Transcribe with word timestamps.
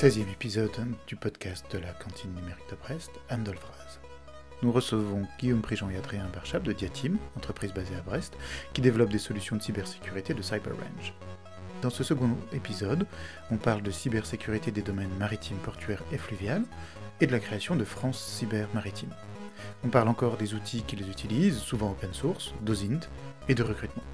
16e 0.00 0.32
épisode 0.32 0.70
du 1.06 1.14
podcast 1.14 1.66
de 1.70 1.78
la 1.78 1.92
cantine 1.92 2.32
numérique 2.32 2.70
de 2.70 2.76
Brest, 2.76 3.10
Andolphrase. 3.30 4.00
Nous 4.62 4.72
recevons 4.72 5.26
Guillaume 5.38 5.60
Prigent 5.60 5.90
et 5.90 5.98
Adrien 5.98 6.24
Barchab 6.32 6.62
de 6.62 6.72
Diatim, 6.72 7.18
entreprise 7.36 7.74
basée 7.74 7.96
à 7.96 8.00
Brest, 8.00 8.34
qui 8.72 8.80
développe 8.80 9.10
des 9.10 9.18
solutions 9.18 9.56
de 9.56 9.60
cybersécurité 9.60 10.32
de 10.32 10.40
CyberRange. 10.40 11.12
Dans 11.82 11.90
ce 11.90 12.02
second 12.02 12.30
épisode, 12.54 13.06
on 13.50 13.58
parle 13.58 13.82
de 13.82 13.90
cybersécurité 13.90 14.70
des 14.70 14.80
domaines 14.80 15.14
maritimes, 15.18 15.58
portuaires 15.58 16.02
et 16.12 16.16
fluviales, 16.16 16.64
et 17.20 17.26
de 17.26 17.32
la 17.32 17.38
création 17.38 17.76
de 17.76 17.84
France 17.84 18.24
Cyber 18.24 18.68
Maritime. 18.72 19.12
On 19.84 19.88
parle 19.88 20.08
encore 20.08 20.38
des 20.38 20.54
outils 20.54 20.82
qui 20.82 20.96
les 20.96 21.10
utilisent, 21.10 21.58
souvent 21.58 21.90
open 21.90 22.14
source, 22.14 22.54
d'OSINT 22.62 23.00
et 23.50 23.54
de 23.54 23.62
recrutement. 23.62 24.04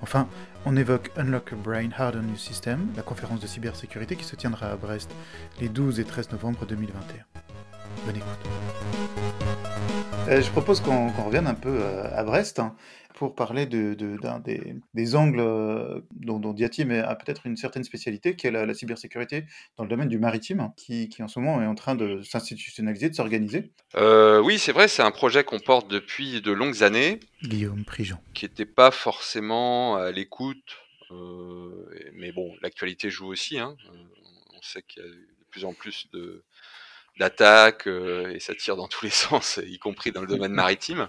Enfin, 0.00 0.28
on 0.64 0.76
évoque 0.76 1.10
Unlock 1.16 1.52
a 1.52 1.56
Brain 1.56 1.90
Harden 1.96 2.22
New 2.22 2.36
System, 2.36 2.88
la 2.96 3.02
conférence 3.02 3.40
de 3.40 3.46
cybersécurité 3.46 4.16
qui 4.16 4.24
se 4.24 4.36
tiendra 4.36 4.66
à 4.66 4.76
Brest 4.76 5.10
les 5.60 5.68
12 5.68 6.00
et 6.00 6.04
13 6.04 6.32
novembre 6.32 6.66
2021. 6.66 7.24
Bonne 8.06 8.16
écoute. 8.16 8.28
Euh, 10.28 10.40
je 10.40 10.50
propose 10.50 10.80
qu'on 10.80 11.10
revienne 11.10 11.46
un 11.46 11.54
peu 11.54 11.80
euh, 11.80 12.16
à 12.16 12.22
Brest. 12.22 12.60
Hein 12.60 12.74
pour 13.22 13.36
parler 13.36 13.66
de, 13.66 13.94
d'un 14.20 14.40
des, 14.40 14.74
des, 14.94 15.14
angles 15.14 15.38
euh, 15.38 16.00
dont, 16.10 16.40
dont 16.40 16.52
Diatim 16.52 16.90
a 16.90 17.14
peut-être 17.14 17.46
une 17.46 17.56
certaine 17.56 17.84
spécialité, 17.84 18.34
qui 18.34 18.48
est 18.48 18.50
la, 18.50 18.74
cybersécurité 18.74 19.44
dans 19.76 19.84
le 19.84 19.88
domaine 19.88 20.08
du 20.08 20.18
maritime, 20.18 20.72
qui, 20.76 21.08
qui, 21.08 21.22
en 21.22 21.28
ce 21.28 21.38
moment 21.38 21.62
est 21.62 21.66
en 21.66 21.76
train 21.76 21.94
de 21.94 22.20
s'institutionnaliser, 22.22 23.10
de 23.10 23.14
s'organiser. 23.14 23.70
Euh, 23.94 24.40
oui, 24.40 24.58
c'est 24.58 24.72
vrai, 24.72 24.88
c'est 24.88 25.04
un 25.04 25.12
projet 25.12 25.44
qu'on 25.44 25.60
porte 25.60 25.88
depuis 25.88 26.40
de 26.40 26.50
longues 26.50 26.82
années. 26.82 27.20
Guillaume 27.44 27.84
Prigent. 27.84 28.20
Qui 28.34 28.46
n'était 28.46 28.66
pas 28.66 28.90
forcément 28.90 29.94
à 29.94 30.10
l'écoute, 30.10 30.78
euh, 31.12 31.88
mais 32.14 32.32
bon, 32.32 32.52
l'actualité 32.60 33.08
joue 33.08 33.28
aussi. 33.28 33.60
Hein. 33.60 33.76
On 34.52 34.62
sait 34.62 34.82
qu'il 34.82 35.00
y 35.00 35.06
a 35.06 35.08
de 35.08 35.16
plus 35.48 35.64
en 35.64 35.74
plus 35.74 36.08
de 36.12 36.42
d'attaques 37.18 37.86
et 37.86 38.40
ça 38.40 38.54
tire 38.54 38.74
dans 38.74 38.88
tous 38.88 39.04
les 39.04 39.10
sens, 39.12 39.60
y 39.64 39.78
compris 39.78 40.10
dans 40.10 40.22
le 40.22 40.26
domaine 40.26 40.52
maritime. 40.52 41.08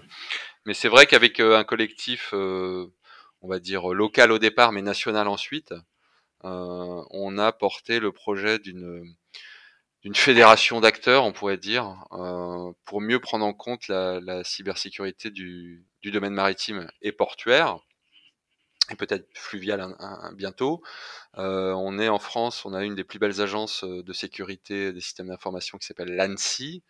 Mais 0.66 0.74
c'est 0.74 0.88
vrai 0.88 1.06
qu'avec 1.06 1.40
euh, 1.40 1.58
un 1.58 1.64
collectif, 1.64 2.30
euh, 2.32 2.86
on 3.42 3.48
va 3.48 3.58
dire 3.60 3.88
local 3.88 4.32
au 4.32 4.38
départ, 4.38 4.72
mais 4.72 4.82
national 4.82 5.28
ensuite, 5.28 5.74
euh, 6.44 7.04
on 7.10 7.38
a 7.38 7.52
porté 7.52 8.00
le 8.00 8.12
projet 8.12 8.58
d'une 8.58 9.14
fédération 10.14 10.80
d'acteurs, 10.80 11.24
on 11.24 11.32
pourrait 11.32 11.58
dire, 11.58 12.06
pour 12.84 13.00
mieux 13.00 13.20
prendre 13.20 13.44
en 13.44 13.54
compte 13.54 13.88
la, 13.88 14.44
cybersécurité 14.44 15.30
du, 15.30 15.86
domaine 16.04 16.34
maritime 16.34 16.90
et 17.02 17.12
portuaire, 17.12 17.78
et 18.90 18.96
peut-être 18.96 19.26
fluvial 19.34 19.96
bientôt. 20.34 20.82
on 21.34 21.98
est 21.98 22.08
en 22.08 22.18
France, 22.18 22.64
on 22.66 22.74
a 22.74 22.84
une 22.84 22.94
des 22.94 23.04
plus 23.04 23.18
belles 23.18 23.40
agences 23.40 23.84
de 23.84 24.12
sécurité 24.12 24.92
des 24.92 25.00
systèmes 25.00 25.28
d'information 25.28 25.78
qui 25.78 25.86
s'appelle 25.86 26.14
l'ANSI, 26.14 26.82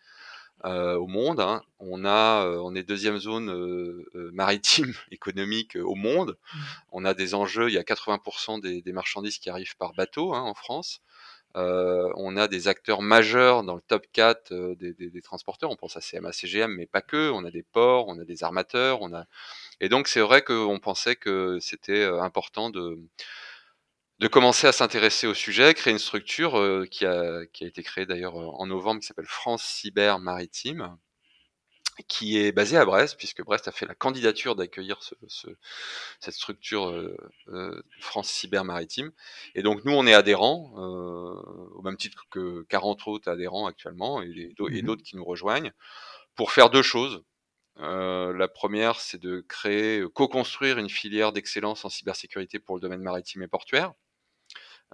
au 0.63 1.07
monde. 1.07 1.39
Hein. 1.39 1.61
On 1.79 2.05
a, 2.05 2.45
euh, 2.45 2.57
on 2.63 2.73
est 2.75 2.83
deuxième 2.83 3.19
zone 3.19 3.49
euh, 3.49 4.31
maritime 4.33 4.93
économique 5.11 5.75
au 5.75 5.95
monde. 5.95 6.37
Mmh. 6.53 6.59
On 6.91 7.05
a 7.05 7.13
des 7.13 7.35
enjeux. 7.35 7.69
Il 7.69 7.73
y 7.73 7.77
a 7.77 7.83
80% 7.83 8.61
des, 8.61 8.81
des, 8.81 8.91
marchandises 8.93 9.37
qui 9.37 9.49
arrivent 9.49 9.77
par 9.77 9.93
bateau 9.93 10.33
hein, 10.33 10.41
en 10.41 10.53
France. 10.53 11.01
on 11.55 12.37
a 12.37 12.47
des 12.47 12.67
acteurs 12.67 13.01
majeurs 13.01 13.63
dans 13.63 13.75
le 13.75 13.81
top 13.81 14.05
4 14.13 14.75
des, 14.75 14.93
des, 14.93 15.09
des, 15.09 15.21
transporteurs. 15.21 15.69
On 15.69 15.75
pense 15.75 15.97
à 15.97 16.01
CMA, 16.01 16.31
CGM, 16.31 16.71
mais 16.71 16.85
pas 16.85 17.01
que. 17.01 17.29
On 17.31 17.45
a 17.45 17.51
des 17.51 17.63
ports, 17.63 18.07
on 18.07 18.19
a 18.19 18.25
des 18.25 18.43
armateurs, 18.43 19.01
on 19.01 19.13
a. 19.13 19.25
Et 19.81 19.89
donc 19.89 20.07
c'est 20.07 20.21
vrai 20.21 20.41
qu'on 20.41 20.79
pensait 20.79 21.15
que 21.15 21.59
c'était 21.59 22.03
important 22.03 22.69
de 22.69 22.99
de 24.19 24.27
commencer 24.27 24.67
à 24.67 24.71
s'intéresser 24.71 25.27
au 25.27 25.33
sujet, 25.33 25.73
créer 25.73 25.91
une 25.91 25.99
structure 25.99 26.57
euh, 26.57 26.85
qui, 26.89 27.05
a, 27.05 27.45
qui 27.47 27.65
a 27.65 27.67
été 27.67 27.83
créée 27.83 28.05
d'ailleurs 28.05 28.39
euh, 28.39 28.45
en 28.45 28.65
novembre, 28.67 29.01
qui 29.01 29.07
s'appelle 29.07 29.25
France 29.25 29.63
Cyber 29.63 30.19
Maritime, 30.19 30.97
qui 32.07 32.37
est 32.37 32.51
basée 32.51 32.77
à 32.77 32.85
Brest, 32.85 33.17
puisque 33.17 33.43
Brest 33.43 33.67
a 33.67 33.71
fait 33.71 33.85
la 33.85 33.95
candidature 33.95 34.55
d'accueillir 34.55 35.01
ce, 35.03 35.15
ce, 35.27 35.47
cette 36.19 36.33
structure 36.33 36.89
euh, 36.89 37.83
France 37.99 38.29
Cyber 38.29 38.63
Maritime. 38.63 39.11
Et 39.53 39.63
donc 39.63 39.83
nous, 39.83 39.93
on 39.93 40.07
est 40.07 40.13
adhérents, 40.13 40.73
au 40.75 41.81
même 41.81 41.97
titre 41.97 42.25
que 42.29 42.65
40 42.69 43.07
autres 43.07 43.29
adhérents 43.29 43.65
actuellement, 43.65 44.21
et, 44.21 44.27
et 44.27 44.81
mmh 44.81 44.85
d'autres 44.85 45.03
qui 45.03 45.15
nous 45.17 45.25
rejoignent, 45.25 45.71
pour 46.35 46.51
faire 46.51 46.69
deux 46.69 46.83
choses. 46.83 47.23
la 47.77 48.47
première, 48.53 48.99
c'est 48.99 49.21
de 49.21 49.39
créer, 49.47 50.03
co-construire 50.13 50.77
une 50.77 50.89
filière 50.89 51.31
d'excellence 51.31 51.85
en 51.85 51.89
cybersécurité 51.89 52.59
pour 52.59 52.75
le 52.75 52.81
domaine 52.81 53.01
maritime 53.01 53.41
et 53.41 53.47
portuaire. 53.47 53.93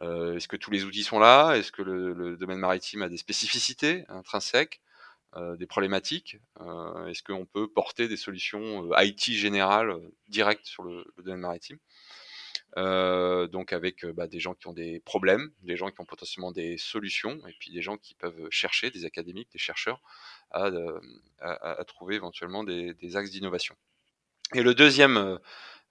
Euh, 0.02 0.36
est-ce 0.36 0.48
que 0.48 0.56
tous 0.56 0.72
les 0.72 0.84
outils 0.84 1.04
sont 1.04 1.20
là? 1.20 1.54
Est-ce 1.56 1.72
que 1.72 1.82
le, 1.82 2.36
domaine 2.38 2.60
maritime 2.60 3.02
a 3.04 3.10
des 3.10 3.18
spécificités 3.18 4.06
intrinsèques, 4.10 4.82
euh, 5.36 5.56
des 5.56 5.68
problématiques? 5.68 6.38
Euh, 6.60 7.08
Est-ce 7.08 7.24
qu'on 7.24 7.46
peut 7.46 7.68
porter 7.68 8.08
des 8.08 8.18
solutions 8.18 8.90
IT 8.98 9.32
générales 9.34 9.96
directes 10.28 10.66
sur 10.66 10.84
le, 10.84 11.06
domaine 11.20 11.42
maritime? 11.42 11.78
Donc 12.78 13.74
avec 13.74 14.06
bah, 14.06 14.28
des 14.28 14.40
gens 14.40 14.54
qui 14.54 14.68
ont 14.68 14.74
des 14.74 15.02
problèmes, 15.02 15.52
des 15.62 15.76
gens 15.76 15.92
qui 15.92 16.00
ont 16.00 16.06
potentiellement 16.06 16.52
des 16.52 16.78
solutions, 16.78 17.46
et 17.48 17.56
puis 17.60 17.72
des 17.72 17.82
gens 17.82 17.98
qui 17.98 18.16
peuvent 18.16 18.48
chercher, 18.50 18.92
des 18.92 19.06
académiques, 19.06 19.50
des 19.52 19.60
chercheurs, 19.60 20.02
à, 20.52 21.84
trouver 21.86 22.16
éventuellement 22.16 22.64
des, 22.64 22.94
des 22.94 23.18
axes 23.18 23.32
d'innovation. 23.32 23.76
Et 24.54 24.64
le 24.64 24.74
deuxième 24.74 25.38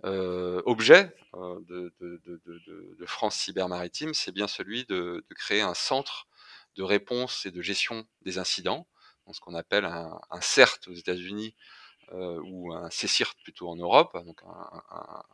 objet 0.05 1.15
euh, 1.34 1.61
de, 1.69 1.93
de, 2.00 2.21
de, 2.27 2.97
de, 2.99 3.06
France 3.06 3.37
Cyber 3.37 3.69
Maritime, 3.69 4.15
c'est 4.15 4.33
bien 4.33 4.49
celui 4.49 4.84
de, 4.87 5.25
créer 5.37 5.61
un 5.61 5.75
centre 5.75 6.27
de 6.77 6.83
réponse 6.83 7.47
et 7.47 7.53
de 7.53 7.62
gestion 7.62 8.05
des 8.22 8.39
incidents, 8.39 8.89
ce 9.33 9.39
qu'on 9.39 9.55
appelle 9.55 9.84
un, 9.84 10.19
un, 10.31 10.41
CERT 10.41 10.81
aux 10.89 10.94
États-Unis 10.94 11.55
euh, 12.12 12.41
ou 12.44 12.72
un 12.72 12.91
CECIRT 12.91 13.37
plutôt 13.44 13.69
en 13.69 13.77
Europe, 13.77 14.12
donc 14.27 14.41
un, 14.43 14.83
un, 14.91 15.25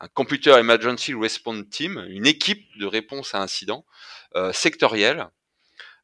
un, 0.00 0.08
Computer 0.08 0.52
Emergency 0.58 1.12
Response 1.12 1.68
Team, 1.68 2.02
une 2.08 2.26
équipe 2.26 2.64
de 2.78 2.86
réponse 2.86 3.34
à 3.34 3.42
incidents 3.42 3.84
euh, 4.34 4.54
sectorielle 4.54 5.28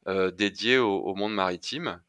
euh, 0.07 0.29
dédiée 0.29 0.77
au, 0.77 0.99
au, 0.99 1.15
monde 1.15 1.33
maritime. 1.33 1.99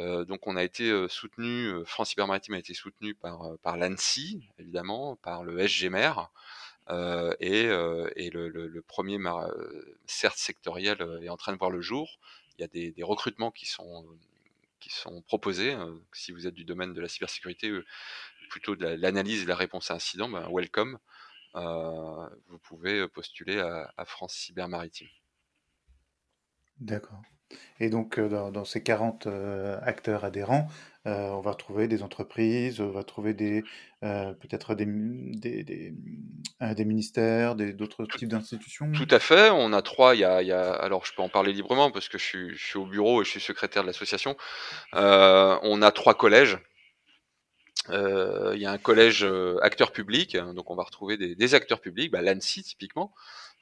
Euh, 0.00 0.24
donc 0.24 0.46
on 0.46 0.56
a 0.56 0.64
été 0.64 0.90
euh, 0.90 1.08
soutenu, 1.08 1.66
euh, 1.66 1.84
France 1.84 2.10
Cyber 2.10 2.26
Maritime 2.26 2.54
a 2.54 2.58
été 2.58 2.72
soutenu 2.72 3.14
par, 3.14 3.58
par 3.62 3.76
l'ANSI, 3.76 4.42
évidemment, 4.58 5.16
par 5.16 5.44
le 5.44 5.58
SGMER, 5.66 6.12
et, 7.38 7.66
et 8.16 8.30
le, 8.30 8.82
premier 8.84 9.16
CERT 10.06 10.36
sectoriel 10.36 11.00
est 11.22 11.28
en 11.28 11.36
train 11.36 11.52
de 11.52 11.58
voir 11.58 11.70
le 11.70 11.80
jour. 11.80 12.18
Il 12.58 12.62
y 12.62 12.64
a 12.64 12.66
des, 12.66 13.02
recrutements 13.04 13.52
qui 13.52 13.66
sont, 13.66 14.04
proposés. 15.28 15.76
si 16.12 16.32
vous 16.32 16.48
êtes 16.48 16.54
du 16.54 16.64
domaine 16.64 16.92
de 16.92 17.00
la 17.00 17.06
cybersécurité, 17.06 17.72
plutôt 18.48 18.74
de 18.74 18.86
l'analyse 18.86 19.42
et 19.42 19.46
la 19.46 19.54
réponse 19.54 19.92
à 19.92 19.94
incident, 19.94 20.28
ben, 20.28 20.48
welcome. 20.50 20.98
vous 21.54 22.58
pouvez 22.64 23.06
postuler 23.06 23.60
à, 23.60 23.94
à 23.96 24.04
France 24.04 24.34
Cyber 24.34 24.66
Maritime. 24.66 25.08
D'accord. 26.80 27.22
Et 27.80 27.88
donc, 27.88 28.18
euh, 28.18 28.50
dans, 28.50 28.64
ces 28.64 28.82
40 28.82 29.26
euh, 29.26 29.78
acteurs 29.82 30.24
adhérents, 30.24 30.68
euh, 31.06 31.28
on 31.30 31.40
va 31.40 31.52
retrouver 31.52 31.88
des 31.88 32.02
entreprises, 32.02 32.80
on 32.80 32.90
va 32.90 33.02
trouver 33.04 33.32
des, 33.32 33.64
peut-être 34.02 34.74
des, 34.74 34.84
des, 34.84 35.64
des, 35.64 36.84
ministères, 36.84 37.54
d'autres 37.54 38.04
types 38.04 38.28
d'institutions. 38.28 38.92
Tout 38.92 39.08
à 39.10 39.18
fait. 39.18 39.48
On 39.50 39.72
a 39.72 39.80
trois. 39.80 40.14
Il 40.14 40.20
y 40.20 40.24
a, 40.24 40.42
il 40.42 40.48
y 40.48 40.52
a, 40.52 40.72
alors, 40.72 41.06
je 41.06 41.14
peux 41.14 41.22
en 41.22 41.30
parler 41.30 41.54
librement 41.54 41.90
parce 41.90 42.08
que 42.08 42.18
je 42.18 42.24
suis, 42.24 42.54
je 42.54 42.64
suis 42.64 42.78
au 42.78 42.84
bureau 42.84 43.22
et 43.22 43.24
je 43.24 43.30
suis 43.30 43.40
secrétaire 43.40 43.82
de 43.82 43.86
l'association. 43.86 44.36
on 44.92 45.82
a 45.82 45.90
trois 45.90 46.14
collèges. 46.14 46.58
il 47.88 48.58
y 48.60 48.66
a 48.66 48.70
un 48.70 48.78
collège 48.78 49.26
acteurs 49.62 49.92
publics, 49.92 50.36
donc 50.36 50.70
on 50.70 50.76
va 50.76 50.82
retrouver 50.82 51.16
des, 51.16 51.34
des 51.34 51.54
acteurs 51.54 51.80
publics, 51.80 52.10
bah, 52.10 52.20
l'ANSI 52.20 52.62
typiquement, 52.62 53.14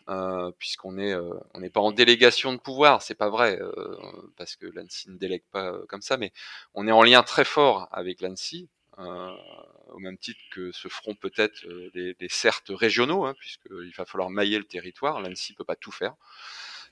euh, 0.08 0.50
puisqu'on 0.58 0.98
est 0.98 1.12
euh, 1.12 1.34
on 1.54 1.60
n'est 1.60 1.70
pas 1.70 1.80
en 1.80 1.92
délégation 1.92 2.52
de 2.52 2.58
pouvoir, 2.58 3.02
c'est 3.02 3.14
pas 3.14 3.28
vrai 3.28 3.58
euh, 3.60 3.96
parce 4.36 4.56
que 4.56 4.66
l'ANSI 4.66 5.10
ne 5.10 5.18
délègue 5.18 5.44
pas 5.50 5.78
comme 5.88 6.02
ça, 6.02 6.16
mais 6.16 6.32
on 6.74 6.86
est 6.88 6.92
en 6.92 7.02
lien 7.02 7.22
très 7.22 7.44
fort 7.44 7.88
avec 7.92 8.20
l'ANSI. 8.20 8.68
au 8.98 9.98
même 10.00 10.18
titre 10.18 10.40
que 10.50 10.72
se 10.72 10.88
feront 10.88 11.14
peut-être 11.14 11.64
les, 11.94 12.16
les 12.20 12.28
certes 12.28 12.70
régionaux, 12.70 13.24
hein, 13.24 13.34
puisqu'il 13.38 13.92
va 13.96 14.04
falloir 14.04 14.30
mailler 14.30 14.58
le 14.58 14.64
territoire. 14.64 15.20
L'ANSI 15.20 15.54
peut 15.54 15.64
pas 15.64 15.76
tout 15.76 15.92
faire. 15.92 16.14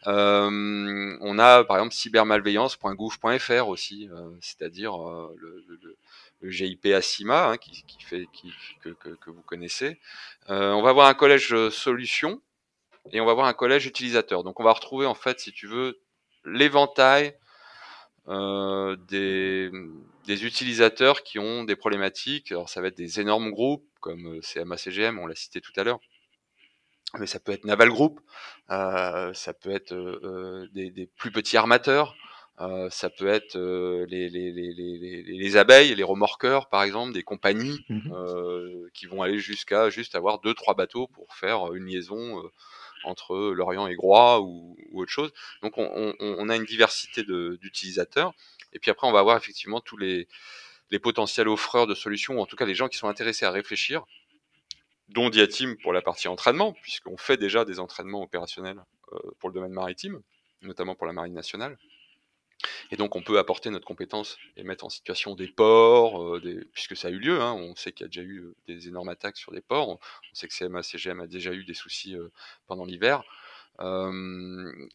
Euh, 0.06 1.16
on 1.20 1.38
a 1.38 1.64
par 1.64 1.78
exemple 1.78 1.94
cybermalveillance.gouv.fr 1.94 3.68
aussi, 3.68 4.08
euh, 4.12 4.30
c'est-à-dire 4.40 4.94
euh, 4.94 5.34
le, 5.38 5.64
le, 5.68 5.96
le, 6.40 6.50
GIP 6.50 6.86
ASIMA 6.86 7.48
hein, 7.48 7.56
qui, 7.56 7.82
qui, 7.86 8.04
fait 8.04 8.26
qui, 8.32 8.52
que, 8.82 8.90
que, 8.90 9.08
que, 9.08 9.30
vous 9.30 9.42
connaissez. 9.42 9.98
on 10.48 10.82
va 10.82 10.90
avoir 10.90 11.08
un 11.08 11.14
collège 11.14 11.70
solutions 11.70 12.40
et 13.12 13.20
on 13.20 13.24
va 13.24 13.32
avoir 13.32 13.46
un 13.46 13.54
collège 13.54 13.86
utilisateur. 13.86 14.44
Donc 14.44 14.60
on 14.60 14.64
va 14.64 14.72
retrouver 14.72 15.06
en 15.06 15.14
fait, 15.14 15.40
si 15.40 15.52
tu 15.52 15.66
veux, 15.66 16.00
l'éventail 16.44 17.34
euh, 18.28 18.96
des, 19.08 19.70
des, 20.26 20.44
utilisateurs 20.44 21.22
qui 21.22 21.38
ont 21.38 21.62
des 21.62 21.76
problématiques. 21.76 22.50
Alors 22.50 22.68
ça 22.68 22.80
va 22.80 22.88
être 22.88 22.96
des 22.96 23.20
énormes 23.20 23.50
groupes 23.50 23.86
comme 24.00 24.38
euh, 24.38 24.40
CMA 24.40 24.76
CGM, 24.76 25.18
on 25.18 25.26
l'a 25.26 25.36
cité 25.36 25.60
tout 25.60 25.72
à 25.76 25.84
l'heure. 25.84 26.00
Mais 27.20 27.26
ça 27.26 27.38
peut 27.38 27.52
être 27.52 27.64
Naval 27.64 27.88
Group, 27.88 28.20
ça 28.68 29.52
peut 29.62 29.70
être 29.70 29.94
des, 30.74 31.08
plus 31.16 31.30
petits 31.30 31.56
armateurs, 31.56 32.14
ça 32.90 33.08
peut 33.10 33.28
être 33.28 33.56
les, 34.08 34.28
les, 34.28 35.56
abeilles, 35.56 35.94
les 35.94 36.02
remorqueurs 36.02 36.68
par 36.68 36.82
exemple, 36.82 37.14
des 37.14 37.22
compagnies 37.22 37.78
mmh 37.88 38.10
qui 38.92 39.06
vont 39.06 39.22
aller 39.22 39.38
jusqu'à 39.38 39.88
juste 39.88 40.14
avoir 40.14 40.40
deux 40.40 40.52
trois 40.52 40.74
bateaux 40.74 41.06
pour 41.06 41.32
faire 41.34 41.72
une 41.74 41.86
liaison 41.86 42.42
entre 43.06 43.52
Lorient 43.52 43.86
et 43.86 43.94
Groix 43.94 44.40
ou, 44.40 44.76
autre 44.94 45.10
chose. 45.10 45.32
Donc 45.62 45.74
on, 45.76 46.48
a 46.48 46.56
une 46.56 46.64
diversité 46.64 47.22
d'utilisateurs. 47.22 48.34
Et 48.72 48.78
puis 48.78 48.90
après 48.90 49.06
on 49.06 49.12
va 49.12 49.20
avoir 49.20 49.36
effectivement 49.36 49.80
tous 49.80 49.96
les, 49.96 50.28
potentiels 51.02 51.48
offreurs 51.48 51.86
de 51.86 51.94
solutions, 51.94 52.38
ou 52.38 52.40
en 52.40 52.46
tout 52.46 52.56
cas 52.56 52.64
les 52.64 52.74
gens 52.74 52.88
qui 52.88 52.96
sont 52.96 53.08
intéressés 53.08 53.44
à 53.44 53.50
réfléchir 53.50 54.04
dont 55.08 55.30
Diatim 55.30 55.76
pour 55.82 55.92
la 55.92 56.02
partie 56.02 56.26
entraînement, 56.26 56.72
puisqu'on 56.72 57.16
fait 57.16 57.36
déjà 57.36 57.64
des 57.64 57.78
entraînements 57.78 58.22
opérationnels 58.22 58.82
euh, 59.12 59.18
pour 59.38 59.50
le 59.50 59.54
domaine 59.54 59.72
maritime, 59.72 60.20
notamment 60.62 60.96
pour 60.96 61.06
la 61.06 61.12
marine 61.12 61.32
nationale. 61.32 61.78
Et 62.90 62.96
donc 62.96 63.16
on 63.16 63.22
peut 63.22 63.38
apporter 63.38 63.70
notre 63.70 63.86
compétence 63.86 64.38
et 64.56 64.64
mettre 64.64 64.84
en 64.84 64.88
situation 64.88 65.34
des 65.34 65.48
ports, 65.48 66.22
euh, 66.22 66.64
puisque 66.72 66.96
ça 66.96 67.08
a 67.08 67.10
eu 67.10 67.18
lieu, 67.18 67.40
hein. 67.40 67.52
on 67.52 67.74
sait 67.76 67.92
qu'il 67.92 68.04
y 68.04 68.06
a 68.06 68.08
déjà 68.08 68.22
eu 68.22 68.38
euh, 68.38 68.54
des 68.66 68.88
énormes 68.88 69.08
attaques 69.08 69.36
sur 69.36 69.52
des 69.52 69.60
ports, 69.60 69.88
on, 69.88 69.98
sait 70.32 70.48
que 70.48 70.54
CMA, 70.54 70.82
CGM 70.82 71.20
a 71.20 71.26
déjà 71.26 71.52
eu 71.52 71.64
des 71.64 71.74
soucis 71.74 72.16
pendant 72.66 72.84
l'hiver, 72.84 73.22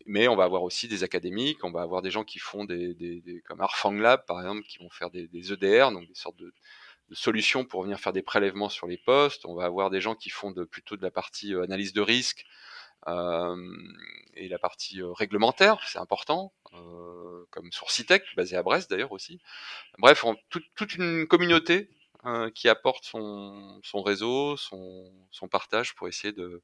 mais 0.05 0.27
on 0.27 0.35
va 0.35 0.43
avoir 0.43 0.63
aussi 0.63 0.87
des 0.87 1.03
académiques, 1.03 1.63
on 1.63 1.71
va 1.71 1.81
avoir 1.81 2.01
des 2.01 2.11
gens 2.11 2.23
qui 2.23 2.39
font 2.39 2.65
des, 2.65 3.43
comme 3.47 3.61
Arfang 3.61 3.93
Lab 3.93 4.25
par 4.25 4.39
exemple, 4.39 4.63
qui 4.67 4.79
vont 4.79 4.89
faire 4.89 5.09
des, 5.09 5.27
EDR, 5.53 5.91
donc 5.91 6.07
des 6.07 6.15
sortes 6.15 6.37
de, 6.37 6.53
solutions 7.13 7.65
pour 7.65 7.83
venir 7.83 7.99
faire 7.99 8.13
des 8.13 8.21
prélèvements 8.21 8.69
sur 8.69 8.87
les 8.87 8.97
postes. 8.97 9.45
On 9.45 9.53
va 9.53 9.65
avoir 9.65 9.89
des 9.89 9.99
gens 9.99 10.15
qui 10.15 10.29
font 10.29 10.53
plutôt 10.53 10.95
de 10.95 11.01
la 11.01 11.11
partie 11.11 11.53
euh, 11.53 11.63
analyse 11.63 11.91
de 11.91 11.99
risque 11.99 12.45
et 13.07 14.48
la 14.48 14.59
partie 14.59 15.01
euh, 15.01 15.12
réglementaire, 15.12 15.80
c'est 15.88 16.00
important, 16.00 16.53
euh, 16.74 17.45
comme 17.51 17.71
Sourcitech, 17.71 18.24
basé 18.36 18.56
à 18.56 18.63
Brest 18.63 18.89
d'ailleurs 18.89 19.12
aussi. 19.12 19.39
Bref, 19.98 20.25
toute 20.50 20.95
une 20.95 21.27
communauté 21.27 21.89
qui 22.53 22.69
apporte 22.69 23.03
son, 23.03 23.81
réseau, 23.95 24.56
son, 24.56 25.48
partage 25.50 25.95
pour 25.95 26.07
essayer 26.07 26.31
de, 26.31 26.62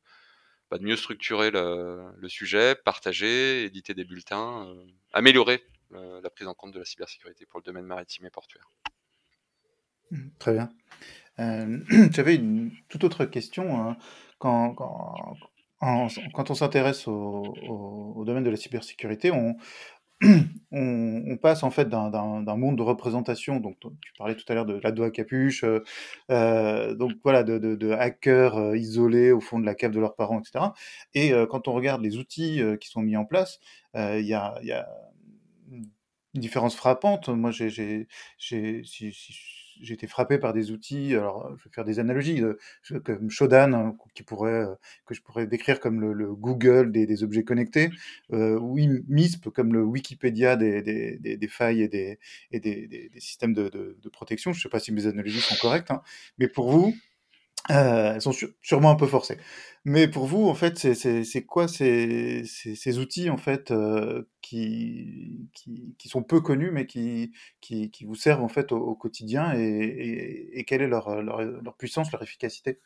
bah, 0.69 0.78
mieux 0.80 0.95
structurer 0.95 1.50
le, 1.50 2.28
sujet, 2.28 2.75
partager, 2.75 3.63
éditer 3.63 3.95
des 3.95 4.04
bulletins, 4.04 4.72
améliorer 5.13 5.63
la 5.89 6.30
prise 6.30 6.48
en 6.48 6.54
compte 6.54 6.74
de 6.74 6.80
la 6.80 6.86
cybersécurité 6.86 7.48
pour 7.48 7.60
le 7.60 7.63
domaine 7.63 7.86
maritime 7.86 8.28
et 8.28 8.30
portuaire. 8.30 8.69
Mmh, 10.12 10.30
très 10.39 10.54
bien. 10.54 10.72
Euh, 11.39 11.80
j'avais 12.12 12.36
une 12.36 12.72
toute 12.89 13.04
autre 13.04 13.25
question. 13.25 13.80
Hein. 13.80 13.98
Quand, 14.39 14.75
quand, 15.79 16.50
on 16.50 16.56
s'intéresse 16.56 17.07
au, 17.07 18.24
domaine 18.25 18.44
de 18.44 18.50
la 18.50 18.57
cybersécurité, 18.57 19.31
on, 19.31 19.56
passe 21.41 21.63
en 21.63 21.69
fait 21.69 21.88
d'un 21.88 22.56
monde 22.56 22.77
de 22.77 22.81
représentation. 22.81 23.59
Donc, 23.59 23.77
tu 23.79 24.13
parlais 24.18 24.35
tout 24.35 24.45
à 24.47 24.56
l'heure 24.56 24.65
de 24.65 24.79
l'ado 24.83 25.03
à 25.03 25.12
capuche, 25.12 25.63
euh, 25.63 25.83
euh, 26.31 26.95
donc 26.95 27.13
voilà, 27.24 27.44
de, 27.44 27.91
hackers 27.91 28.75
isolés 28.75 29.31
au 29.31 29.39
fond 29.39 29.59
de 29.59 29.65
la 29.65 29.75
cave 29.75 29.91
de 29.91 30.00
leurs 30.00 30.15
parents, 30.15 30.39
etc. 30.39 30.65
Et 31.13 31.31
quand 31.50 31.68
on 31.68 31.74
regarde 31.74 32.01
les 32.01 32.18
outils 32.18 32.62
qui 32.81 32.89
sont 32.89 33.01
mis 33.01 33.18
en 33.18 33.25
place, 33.25 33.59
il 33.95 34.25
y 34.25 34.33
a, 34.33 34.57
y, 34.63 34.71
a, 34.71 34.88
une 35.71 36.41
différence 36.41 36.75
frappante. 36.75 37.29
Moi, 37.29 37.51
j'ai, 37.51 38.07
j'ai 39.81 39.94
été 39.94 40.07
frappé 40.07 40.38
par 40.38 40.53
des 40.53 40.71
outils, 40.71 41.13
alors 41.15 41.56
je 41.57 41.63
vais 41.63 41.69
faire 41.74 41.85
des 41.85 42.00
analogies, 42.00 42.41
comme 43.03 43.29
Shodan, 43.29 43.74
hein, 43.74 43.97
qui 44.13 44.24
pourrait, 44.24 44.65
que 45.06 45.13
je 45.13 45.21
pourrais 45.21 45.47
décrire 45.47 45.79
comme 45.79 46.01
le, 46.01 46.33
Google 46.35 46.91
des, 46.91 47.24
objets 47.24 47.44
connectés, 47.44 47.89
euh, 48.33 48.59
ou 48.59 48.77
MISP 49.07 49.50
comme 49.50 49.74
le 49.74 49.83
Wikipédia 49.83 50.56
des, 50.56 51.47
failles 51.50 51.81
et 51.81 51.88
des, 52.59 53.12
systèmes 53.19 53.53
de, 53.53 53.69
de, 53.69 54.09
protection. 54.09 54.53
Je 54.53 54.59
ne 54.59 54.62
sais 54.62 54.69
pas 54.69 54.79
si 54.79 54.91
mes 54.91 55.07
analogies 55.07 55.41
sont 55.41 55.56
correctes, 55.56 55.91
hein. 55.91 56.01
mais 56.38 56.47
pour 56.47 56.69
vous, 56.71 56.95
euh, 57.69 58.13
elles 58.15 58.21
sont 58.21 58.33
sûrement 58.61 58.91
un 58.91 58.95
peu 58.95 59.07
forcées. 59.07 59.37
Mais 59.85 60.07
pour 60.07 60.25
vous, 60.25 60.47
en 60.47 60.53
fait, 60.53 60.77
c'est 60.93 61.45
quoi 61.45 61.67
ces, 61.67 62.43
ces, 62.45 62.99
outils 62.99 63.29
en 63.29 63.37
fait 63.37 63.71
euh, 63.71 64.23
qui, 64.41 65.47
qui, 65.97 66.09
sont 66.09 66.23
peu 66.23 66.41
connus, 66.41 66.71
mais 66.71 66.85
qui, 66.85 67.31
qui, 67.61 68.05
vous 68.05 68.15
servent 68.15 68.43
en 68.43 68.49
fait 68.49 68.71
au, 68.71 68.95
quotidien 68.95 69.53
et, 69.55 70.49
et, 70.53 70.63
quelle 70.65 70.81
est 70.81 70.87
leur, 70.87 71.21
leur, 71.21 71.77
puissance, 71.77 72.11
leur 72.11 72.21
efficacité? 72.21 72.79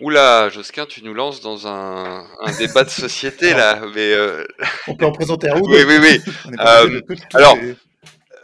Oula, 0.00 0.50
Josquin, 0.50 0.86
tu 0.86 1.02
nous 1.02 1.14
lances 1.14 1.40
dans 1.40 1.66
un, 1.66 2.26
un 2.40 2.56
débat 2.58 2.84
de 2.84 2.90
société 2.90 3.54
là, 3.54 3.80
mais 3.94 4.12
euh, 4.12 4.44
on 4.88 4.94
peut 4.94 5.06
en 5.06 5.12
présenter 5.12 5.48
un 5.48 5.58
ou 5.58 5.66
deux. 5.68 5.84
Oui, 5.84 5.98
oui, 5.98 6.20
oui. 7.08 7.16
alors, 7.32 7.56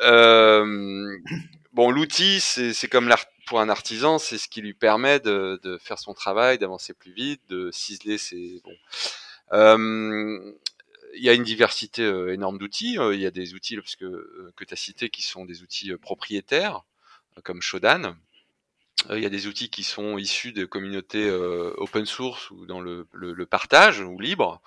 bon, 1.73 1.91
l'outil, 1.91 2.41
c'est 2.41 2.89
comme 2.89 3.07
l'art 3.07 3.27
pour 3.53 3.61
un 3.61 3.69
artisan, 3.69 4.19
c'est 4.19 4.39
ce 4.39 4.49
qui 4.49 4.63
lui 4.63 4.73
permet 4.73 5.21
de, 5.21 5.79
faire 5.79 5.99
son 5.99 6.15
travail, 6.15 6.57
d'avancer 6.57 6.95
plus 6.95 7.13
vite, 7.13 7.43
de 7.51 7.71
ciseler 7.71 8.17
ses. 8.17 8.63
Bon. 8.65 8.73
il 11.15 11.23
y 11.23 11.29
a 11.29 11.35
une 11.35 11.43
diversité 11.43 12.01
euh, 12.01 12.33
énorme 12.33 12.57
d'outils. 12.57 12.99
Euh, 12.99 13.15
il 13.15 13.21
y 13.21 13.27
a 13.27 13.31
des 13.31 13.53
outils 13.53 13.77
parce 13.77 13.95
que, 13.95 14.07
euh, 14.07 14.55
que 14.57 14.65
tu 14.65 14.73
as 14.73 14.79
cités 14.79 15.11
qui 15.11 15.21
sont 15.21 15.45
des 15.45 15.61
outils 15.61 15.95
propriétaires, 16.01 16.81
comme 17.45 17.61
Shodan. 17.61 18.17
il 19.11 19.19
y 19.19 19.27
a 19.27 19.29
des 19.29 19.47
outils 19.47 19.69
qui 19.69 19.85
sont 19.85 20.17
issus 20.17 20.55
de 20.55 20.65
communautés 20.65 21.31
open 21.77 22.07
source 22.07 22.51
ou 22.53 22.65
dans 22.65 22.81
le, 22.81 23.07
partage 23.45 24.01
ou 24.01 24.19
libre 24.19 24.63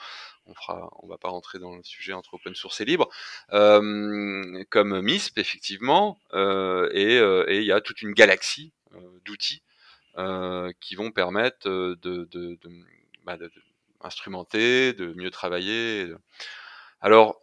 on 0.45 0.53
fera, 0.53 0.91
on 1.01 1.07
va 1.07 1.17
pas 1.17 1.29
rentrer 1.29 1.57
dans 1.57 1.75
le 1.75 1.81
sujet 1.81 2.13
entre 2.13 2.35
open 2.35 2.53
source 2.53 2.79
et 2.81 2.85
libre, 2.85 3.09
comme 3.49 5.01
MISP 5.01 5.39
effectivement, 5.39 6.19
et 6.35 7.17
il 7.17 7.63
y 7.63 7.71
a 7.71 7.81
toute 7.81 8.03
une 8.03 8.13
galaxie 8.13 8.71
d'outils 9.35 9.61
qui 10.79 10.95
vont 10.95 11.11
permettre 11.11 11.67
de, 11.67 11.95
de, 12.01 12.57
bah, 13.25 13.37
instrumenter, 14.01 14.93
de 14.93 15.13
mieux 15.13 15.31
travailler. 15.31 16.11
Alors, 17.01 17.39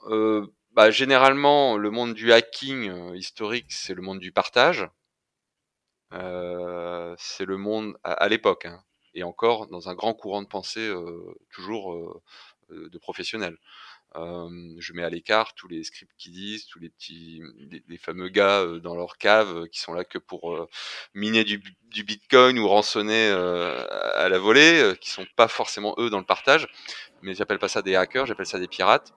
bah, 0.72 0.90
généralement, 0.90 1.76
le 1.76 1.90
monde 1.90 2.14
du 2.14 2.32
hacking 2.32 3.14
historique, 3.14 3.70
c'est 3.72 3.94
le 3.94 4.02
monde 4.02 4.20
du 4.20 4.32
partage. 4.32 4.88
c'est 6.10 7.44
le 7.44 7.56
monde 7.56 7.96
à, 8.04 8.28
l'époque, 8.28 8.66
hein, 8.66 8.82
et 9.14 9.22
encore 9.22 9.66
dans 9.68 9.88
un 9.88 9.94
grand 9.94 10.14
courant 10.14 10.42
de 10.42 10.48
pensée, 10.48 10.90
toujours 11.50 12.22
de 12.70 12.98
professionnels. 12.98 13.58
Je 14.14 14.92
mets 14.92 15.02
à 15.02 15.10
l'écart 15.10 15.54
tous 15.54 15.68
les 15.68 15.84
scripts 15.84 16.12
qui 16.18 16.30
disent, 16.30 16.66
tous 16.66 16.78
les 16.78 16.88
petits, 16.88 17.40
les, 17.88 17.98
fameux 17.98 18.28
gars 18.28 18.64
dans 18.82 18.94
leur 18.94 19.16
cave 19.16 19.68
qui 19.68 19.80
sont 19.80 19.92
là 19.92 20.04
que 20.04 20.18
pour 20.18 20.68
miner 21.14 21.44
du, 21.44 21.62
bitcoin 22.02 22.58
ou 22.58 22.68
rançonner 22.68 23.28
à 23.30 24.28
la 24.28 24.38
volée, 24.38 24.94
qui 25.00 25.10
sont 25.10 25.26
pas 25.36 25.48
forcément 25.48 25.94
eux 25.98 26.10
dans 26.10 26.18
le 26.18 26.24
partage, 26.24 26.66
mais 27.22 27.34
j'appelle 27.34 27.58
pas 27.58 27.68
ça 27.68 27.82
des 27.82 27.94
hackers, 27.94 28.26
j'appelle 28.26 28.46
ça 28.46 28.58
des 28.58 28.68
pirates. 28.68 29.14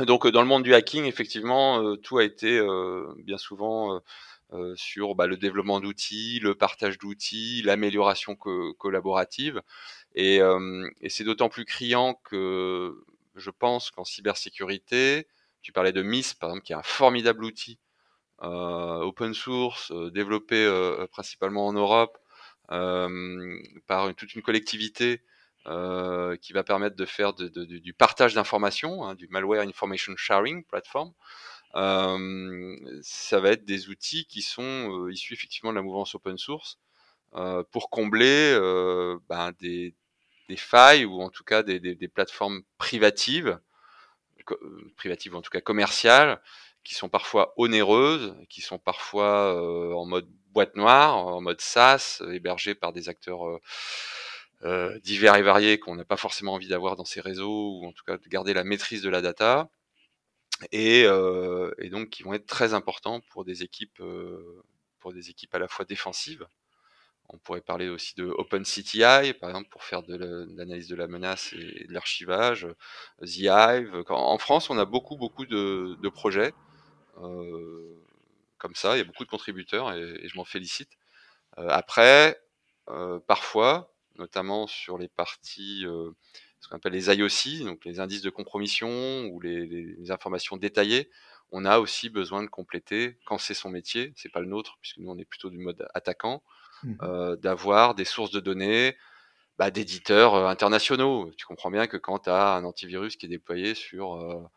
donc 0.00 0.26
dans 0.26 0.42
le 0.42 0.48
monde 0.48 0.62
du 0.62 0.74
hacking, 0.74 1.04
effectivement, 1.04 1.96
tout 1.96 2.18
a 2.18 2.24
été 2.24 2.60
bien 3.24 3.38
souvent 3.38 4.00
sur 4.74 5.14
bah, 5.14 5.26
le 5.26 5.36
développement 5.36 5.80
d'outils, 5.80 6.40
le 6.40 6.54
partage 6.54 6.98
d'outils, 6.98 7.62
l'amélioration 7.62 8.36
collaborative. 8.36 9.60
Et, 10.14 10.40
c'est 11.08 11.24
d'autant 11.24 11.48
plus 11.48 11.64
criant 11.64 12.14
que 12.24 12.94
je 13.38 13.50
pense 13.50 13.90
qu'en 13.90 14.04
cybersécurité, 14.04 15.28
tu 15.62 15.72
parlais 15.72 15.92
de 15.92 16.02
MIS, 16.02 16.34
par 16.38 16.50
exemple, 16.50 16.64
qui 16.64 16.72
est 16.72 16.76
un 16.76 16.82
formidable 16.82 17.44
outil 17.44 17.78
open 18.40 19.34
source, 19.34 19.92
développé 20.12 20.66
principalement 21.10 21.66
en 21.66 21.72
Europe 21.72 22.18
par 22.68 24.14
toute 24.14 24.34
une 24.34 24.42
collectivité 24.42 25.22
qui 25.64 26.52
va 26.52 26.64
permettre 26.64 26.96
de 26.96 27.04
faire 27.04 27.32
du 27.34 27.92
partage 27.94 28.34
d'informations, 28.34 29.04
hein, 29.04 29.14
du 29.14 29.28
malware 29.28 29.62
information 29.62 30.14
sharing 30.16 30.64
platform. 30.64 31.12
ça 31.74 33.40
va 33.40 33.50
être 33.50 33.64
des 33.64 33.88
outils 33.88 34.26
qui 34.26 34.42
sont 34.42 35.08
issus 35.08 35.34
effectivement 35.34 35.70
de 35.70 35.76
la 35.76 35.82
mouvance 35.82 36.14
open 36.14 36.38
source 36.38 36.78
pour 37.72 37.90
combler 37.90 38.56
ben, 39.28 39.52
des, 39.58 39.94
des 40.48 40.56
failles 40.56 41.04
ou 41.04 41.20
en 41.22 41.30
tout 41.30 41.44
cas 41.44 41.62
des, 41.62 42.08
plateformes 42.08 42.62
privatives, 42.78 43.60
euh, 44.50 44.92
privatives 44.96 45.36
en 45.36 45.42
tout 45.42 45.50
cas 45.50 45.60
commerciales, 45.60 46.40
qui 46.84 46.94
sont 46.94 47.08
parfois 47.08 47.52
onéreuses, 47.56 48.34
qui 48.48 48.62
sont 48.62 48.78
parfois 48.78 49.54
euh, 49.54 49.92
en 49.92 50.06
mode 50.06 50.28
boîte 50.52 50.74
noire, 50.76 51.16
en 51.16 51.40
mode 51.40 51.60
SaaS, 51.60 52.22
hébergées 52.32 52.74
par 52.74 52.92
des 52.92 53.08
acteurs 53.08 53.42
euh, 54.64 54.98
divers 55.00 55.36
et 55.36 55.42
variés 55.42 55.78
qu'on 55.78 55.94
n'a 55.94 56.04
pas 56.04 56.16
forcément 56.16 56.54
envie 56.54 56.68
d'avoir 56.68 56.96
dans 56.96 57.04
ces 57.04 57.20
réseaux, 57.20 57.78
ou 57.78 57.86
en 57.86 57.92
tout 57.92 58.04
cas 58.04 58.16
de 58.16 58.28
garder 58.28 58.54
la 58.54 58.64
maîtrise 58.64 59.02
de 59.02 59.10
la 59.10 59.20
data, 59.20 59.68
et, 60.72 61.02
et 61.02 61.88
donc 61.90 62.10
qui 62.10 62.22
vont 62.24 62.34
être 62.34 62.46
très 62.46 62.74
importants 62.74 63.20
pour 63.30 63.44
des 63.44 63.62
équipes, 63.62 64.02
pour 64.98 65.12
des 65.12 65.30
équipes 65.30 65.54
à 65.54 65.58
la 65.60 65.68
fois 65.68 65.84
défensives, 65.84 66.46
On 67.30 67.38
pourrait 67.38 67.60
parler 67.60 67.88
aussi 67.88 68.14
de 68.16 68.24
OpenCTI, 68.24 69.34
par 69.34 69.50
exemple, 69.50 69.68
pour 69.68 69.84
faire 69.84 70.02
de 70.02 70.16
l'analyse 70.16 70.88
de 70.88 70.96
la 70.96 71.08
menace 71.08 71.52
et 71.52 71.86
de 71.86 71.92
l'archivage. 71.92 72.66
The 73.20 73.38
Hive. 73.38 74.04
En 74.08 74.38
France, 74.38 74.70
on 74.70 74.78
a 74.78 74.86
beaucoup, 74.86 75.16
beaucoup 75.16 75.44
de, 75.44 76.08
projets 76.08 76.54
comme 77.14 78.74
ça. 78.74 78.96
Il 78.96 78.98
y 78.98 79.02
a 79.02 79.04
beaucoup 79.04 79.24
de 79.24 79.30
contributeurs 79.30 79.92
et, 79.92 80.26
je 80.26 80.36
m'en 80.36 80.44
félicite. 80.44 80.90
après, 81.56 82.40
parfois, 83.26 83.92
notamment 84.16 84.66
sur 84.66 84.96
les 84.96 85.08
parties 85.08 85.84
ce 86.60 86.68
qu'on 86.68 86.76
appelle 86.76 86.92
les 86.92 87.08
IOC, 87.08 87.64
donc 87.64 87.84
les 87.84 88.00
indices 88.00 88.22
de 88.22 88.30
compromission 88.30 89.26
ou 89.26 89.40
les, 89.40 90.10
informations 90.10 90.56
détaillées, 90.56 91.10
on 91.50 91.64
a 91.64 91.78
aussi 91.78 92.10
besoin 92.10 92.42
de 92.42 92.48
compléter 92.48 93.16
quand 93.24 93.38
c'est 93.38 93.54
son 93.54 93.70
métier, 93.70 94.12
c'est 94.16 94.28
pas 94.30 94.40
le 94.40 94.46
nôtre 94.46 94.78
puisque 94.80 94.98
nous 94.98 95.10
on 95.10 95.18
est 95.18 95.24
plutôt 95.24 95.50
du 95.50 95.58
mode 95.58 95.86
attaquant. 95.94 96.42
Euh, 97.02 97.36
d'avoir 97.36 97.94
des 97.94 98.04
sources 98.04 98.30
de 98.30 98.40
données 98.40 98.96
bah, 99.58 99.70
d'éditeurs 99.70 100.34
euh, 100.34 100.46
internationaux. 100.46 101.30
Tu 101.36 101.46
comprends 101.46 101.70
bien 101.70 101.86
que 101.86 101.96
quand 101.96 102.20
tu 102.20 102.30
as 102.30 102.54
un 102.54 102.64
antivirus 102.64 103.16
qui 103.16 103.26
est 103.26 103.28
déployé 103.28 103.74
sur 103.74 104.50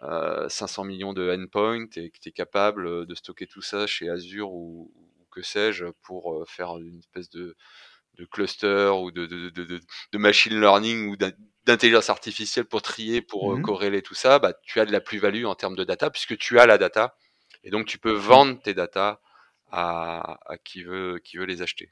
500 0.00 0.82
euh, 0.82 0.86
millions 0.86 1.12
de 1.12 1.30
endpoints 1.30 1.88
et 1.96 2.10
que 2.10 2.18
tu 2.20 2.28
es 2.28 2.32
capable 2.32 3.06
de 3.06 3.14
stocker 3.14 3.46
tout 3.46 3.62
ça 3.62 3.86
chez 3.86 4.08
Azure 4.08 4.52
ou 4.52 4.92
que 5.30 5.42
sais-je 5.42 5.86
pour 6.02 6.44
faire 6.48 6.78
une 6.78 6.98
espèce 7.00 7.28
de, 7.30 7.56
de 8.14 8.24
cluster 8.24 8.90
ou 8.94 9.10
de, 9.10 9.26
de, 9.26 9.50
de, 9.50 10.18
machine 10.18 10.58
learning 10.58 11.08
ou 11.08 11.16
d'intelligence 11.66 12.08
artificielle 12.08 12.64
pour 12.64 12.82
trier, 12.82 13.20
pour 13.20 13.56
mmh 13.56 13.62
corréler 13.62 14.02
tout 14.02 14.14
ça, 14.14 14.38
bah, 14.38 14.54
tu 14.62 14.80
as 14.80 14.86
de 14.86 14.92
la 14.92 15.00
plus-value 15.00 15.44
en 15.44 15.54
termes 15.54 15.76
de 15.76 15.84
data 15.84 16.10
puisque 16.10 16.38
tu 16.38 16.58
as 16.58 16.66
la 16.66 16.78
data 16.78 17.16
et 17.64 17.70
donc 17.70 17.86
tu 17.86 17.98
peux 17.98 18.14
mmh. 18.14 18.20
vendre 18.20 18.62
tes 18.62 18.74
data 18.74 19.20
à, 19.70 20.38
à 20.46 20.58
qui, 20.58 20.82
veut, 20.82 21.20
qui 21.22 21.36
veut 21.36 21.46
les 21.46 21.62
acheter. 21.62 21.90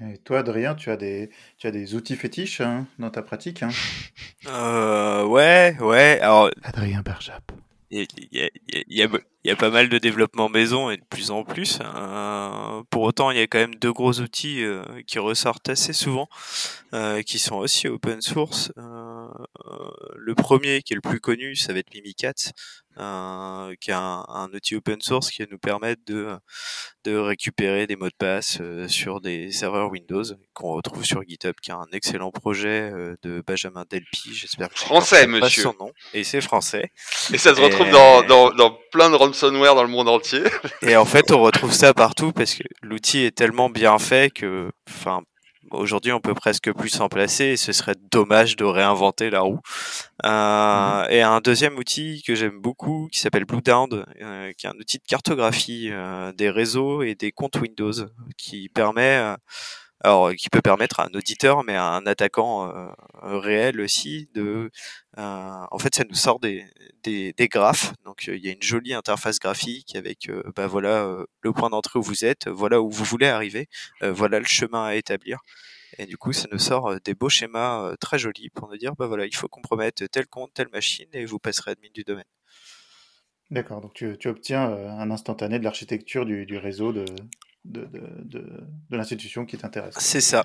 Et 0.00 0.18
toi, 0.18 0.40
Adrien, 0.40 0.74
tu 0.74 0.90
as 0.90 0.96
des, 0.96 1.30
tu 1.56 1.66
as 1.66 1.70
des 1.70 1.94
outils 1.94 2.16
fétiches 2.16 2.60
hein, 2.60 2.86
dans 2.98 3.10
ta 3.10 3.22
pratique 3.22 3.62
hein? 3.62 3.70
Euh, 4.46 5.24
Ouais, 5.24 5.76
ouais. 5.80 6.20
Alors, 6.20 6.50
Adrien 6.62 7.02
Berjap. 7.02 7.50
Il 7.90 8.06
y 8.32 8.40
a, 8.42 8.48
y, 8.68 8.82
a, 8.82 8.84
y 8.88 9.02
a, 9.02 9.08
pas 9.54 9.70
mal 9.70 9.88
de 9.88 9.98
développement 9.98 10.48
maison 10.48 10.90
et 10.90 10.96
de 10.96 11.04
plus 11.08 11.30
en 11.30 11.44
plus. 11.44 11.78
Hein. 11.80 12.82
pour 12.90 13.02
autant, 13.02 13.30
il 13.30 13.38
y 13.38 13.40
a 13.40 13.46
quand 13.46 13.58
même 13.58 13.74
deux 13.76 13.92
gros 13.92 14.20
outils 14.20 14.64
euh, 14.64 14.82
qui 15.06 15.18
ressortent 15.18 15.68
assez 15.68 15.92
souvent, 15.92 16.28
euh, 16.94 17.22
qui 17.22 17.38
sont 17.38 17.56
aussi 17.56 17.88
open 17.88 18.22
source. 18.22 18.72
Euh, 18.78 19.28
le 20.16 20.34
premier, 20.34 20.82
qui 20.82 20.92
est 20.92 20.96
le 20.96 21.02
plus 21.02 21.20
connu, 21.20 21.54
ça 21.56 21.72
va 21.72 21.80
être 21.80 21.92
Mimikat, 21.92 22.52
euh, 22.98 23.74
qui 23.80 23.90
est 23.90 23.94
un, 23.94 24.24
un, 24.28 24.48
outil 24.54 24.76
open 24.76 25.00
source 25.00 25.30
qui 25.30 25.42
va 25.42 25.48
nous 25.50 25.58
permettre 25.58 26.00
de, 26.06 26.28
de 27.04 27.16
récupérer 27.16 27.86
des 27.86 27.96
mots 27.96 28.08
de 28.08 28.14
passe 28.16 28.58
sur 28.88 29.20
des 29.20 29.50
serveurs 29.50 29.90
Windows 29.90 30.22
qu'on 30.54 30.72
retrouve 30.72 31.04
sur 31.04 31.22
GitHub, 31.22 31.54
qui 31.60 31.70
est 31.70 31.74
un 31.74 31.86
excellent 31.92 32.30
projet 32.30 32.92
de 33.22 33.42
Benjamin 33.46 33.84
Delpy. 33.90 34.32
J'espère 34.32 34.70
que 34.70 34.78
français, 34.78 35.26
monsieur. 35.26 35.64
Son 35.64 35.74
nom. 35.78 35.92
Et 36.14 36.24
c'est 36.24 36.40
français. 36.40 36.90
Et 37.32 37.38
ça 37.38 37.54
se 37.54 37.60
retrouve 37.60 37.90
dans, 37.90 38.22
dans, 38.22 38.50
dans, 38.52 38.78
plein 38.92 39.10
de 39.10 39.16
ransomware 39.36 39.74
dans 39.74 39.82
le 39.82 39.88
monde 39.88 40.08
entier. 40.08 40.42
Et 40.82 40.96
en 40.96 41.04
fait, 41.04 41.30
on 41.32 41.40
retrouve 41.40 41.72
ça 41.72 41.94
partout 41.94 42.32
parce 42.32 42.54
que 42.54 42.62
l'outil 42.82 43.24
est 43.24 43.36
tellement 43.36 43.70
bien 43.70 43.98
fait 43.98 44.30
que, 44.32 44.70
enfin, 44.88 45.22
Aujourd'hui, 45.72 46.12
on 46.12 46.20
peut 46.20 46.34
presque 46.34 46.72
plus 46.72 46.90
s'en 46.90 47.08
placer 47.08 47.46
et 47.46 47.56
ce 47.56 47.72
serait 47.72 47.96
dommage 48.12 48.54
de 48.56 48.64
réinventer 48.64 49.30
la 49.30 49.40
roue. 49.40 49.58
Euh, 50.24 51.02
mhm. 51.02 51.10
Et 51.10 51.22
un 51.22 51.40
deuxième 51.40 51.76
outil 51.76 52.22
que 52.24 52.34
j'aime 52.34 52.60
beaucoup 52.60 53.08
qui 53.10 53.18
s'appelle 53.18 53.44
Bluedown, 53.44 54.06
euh, 54.22 54.52
qui 54.56 54.66
est 54.66 54.70
un 54.70 54.78
outil 54.78 54.98
de 54.98 55.04
cartographie 55.08 55.88
euh, 55.90 56.32
des 56.32 56.50
réseaux 56.50 57.02
et 57.02 57.16
des 57.16 57.32
comptes 57.32 57.56
Windows 57.56 57.92
qui 58.38 58.68
permet 58.68 59.16
euh, 59.16 59.36
alors 60.00 60.34
qui 60.34 60.48
peut 60.50 60.62
permettre 60.62 61.00
à 61.00 61.06
un 61.06 61.14
auditeur, 61.14 61.64
mais 61.64 61.74
à 61.74 61.86
un 61.86 62.06
attaquant 62.06 62.68
euh, 62.68 62.88
réel 63.22 63.80
aussi, 63.80 64.28
de, 64.34 64.70
euh, 65.18 65.66
en 65.70 65.78
fait, 65.78 65.94
ça 65.94 66.04
nous 66.08 66.14
sort 66.14 66.38
des, 66.40 66.66
graphes. 67.50 67.94
Donc, 68.04 68.26
il 68.26 68.44
y 68.44 68.48
a 68.48 68.52
une 68.52 68.62
jolie 68.62 68.94
interface 68.94 69.38
graphique 69.38 69.96
avec, 69.96 70.28
euh, 70.28 70.42
bah 70.54 70.66
voilà, 70.66 71.24
le 71.40 71.52
point 71.52 71.70
d'entrée 71.70 71.98
où 71.98 72.02
vous 72.02 72.24
êtes, 72.24 72.48
voilà 72.48 72.80
où 72.82 72.90
vous 72.90 73.04
voulez 73.04 73.26
arriver, 73.26 73.68
voilà 74.02 74.38
le 74.38 74.46
chemin 74.46 74.84
à 74.84 74.94
établir. 74.94 75.40
Et 75.98 76.06
du 76.06 76.16
coup, 76.16 76.32
ça 76.32 76.48
nous 76.52 76.58
sort 76.58 77.00
des 77.00 77.14
beaux 77.14 77.28
schémas 77.28 77.94
très 78.00 78.18
jolis 78.18 78.50
pour 78.50 78.68
nous 78.68 78.76
dire, 78.76 78.94
bah 78.96 79.06
voilà, 79.06 79.24
il 79.24 79.34
faut 79.34 79.48
compromettre 79.48 80.04
tel 80.06 80.26
compte, 80.26 80.52
telle 80.52 80.68
machine, 80.72 81.08
et 81.12 81.24
vous 81.24 81.38
passerez 81.38 81.72
admin 81.72 81.88
du 81.94 82.04
domaine. 82.04 82.24
D'accord, 83.50 83.80
donc 83.80 83.94
tu, 83.94 84.16
tu 84.18 84.28
obtiens 84.28 84.62
un 84.62 85.10
instantané 85.10 85.60
de 85.60 85.64
l'architecture 85.64 86.26
du, 86.26 86.46
du 86.46 86.58
réseau 86.58 86.92
de, 86.92 87.04
de, 87.66 87.88
de, 88.24 88.96
l'institution 88.96 89.44
qui 89.44 89.58
t'intéresse. 89.58 89.94
C'est 89.98 90.20
ça. 90.20 90.44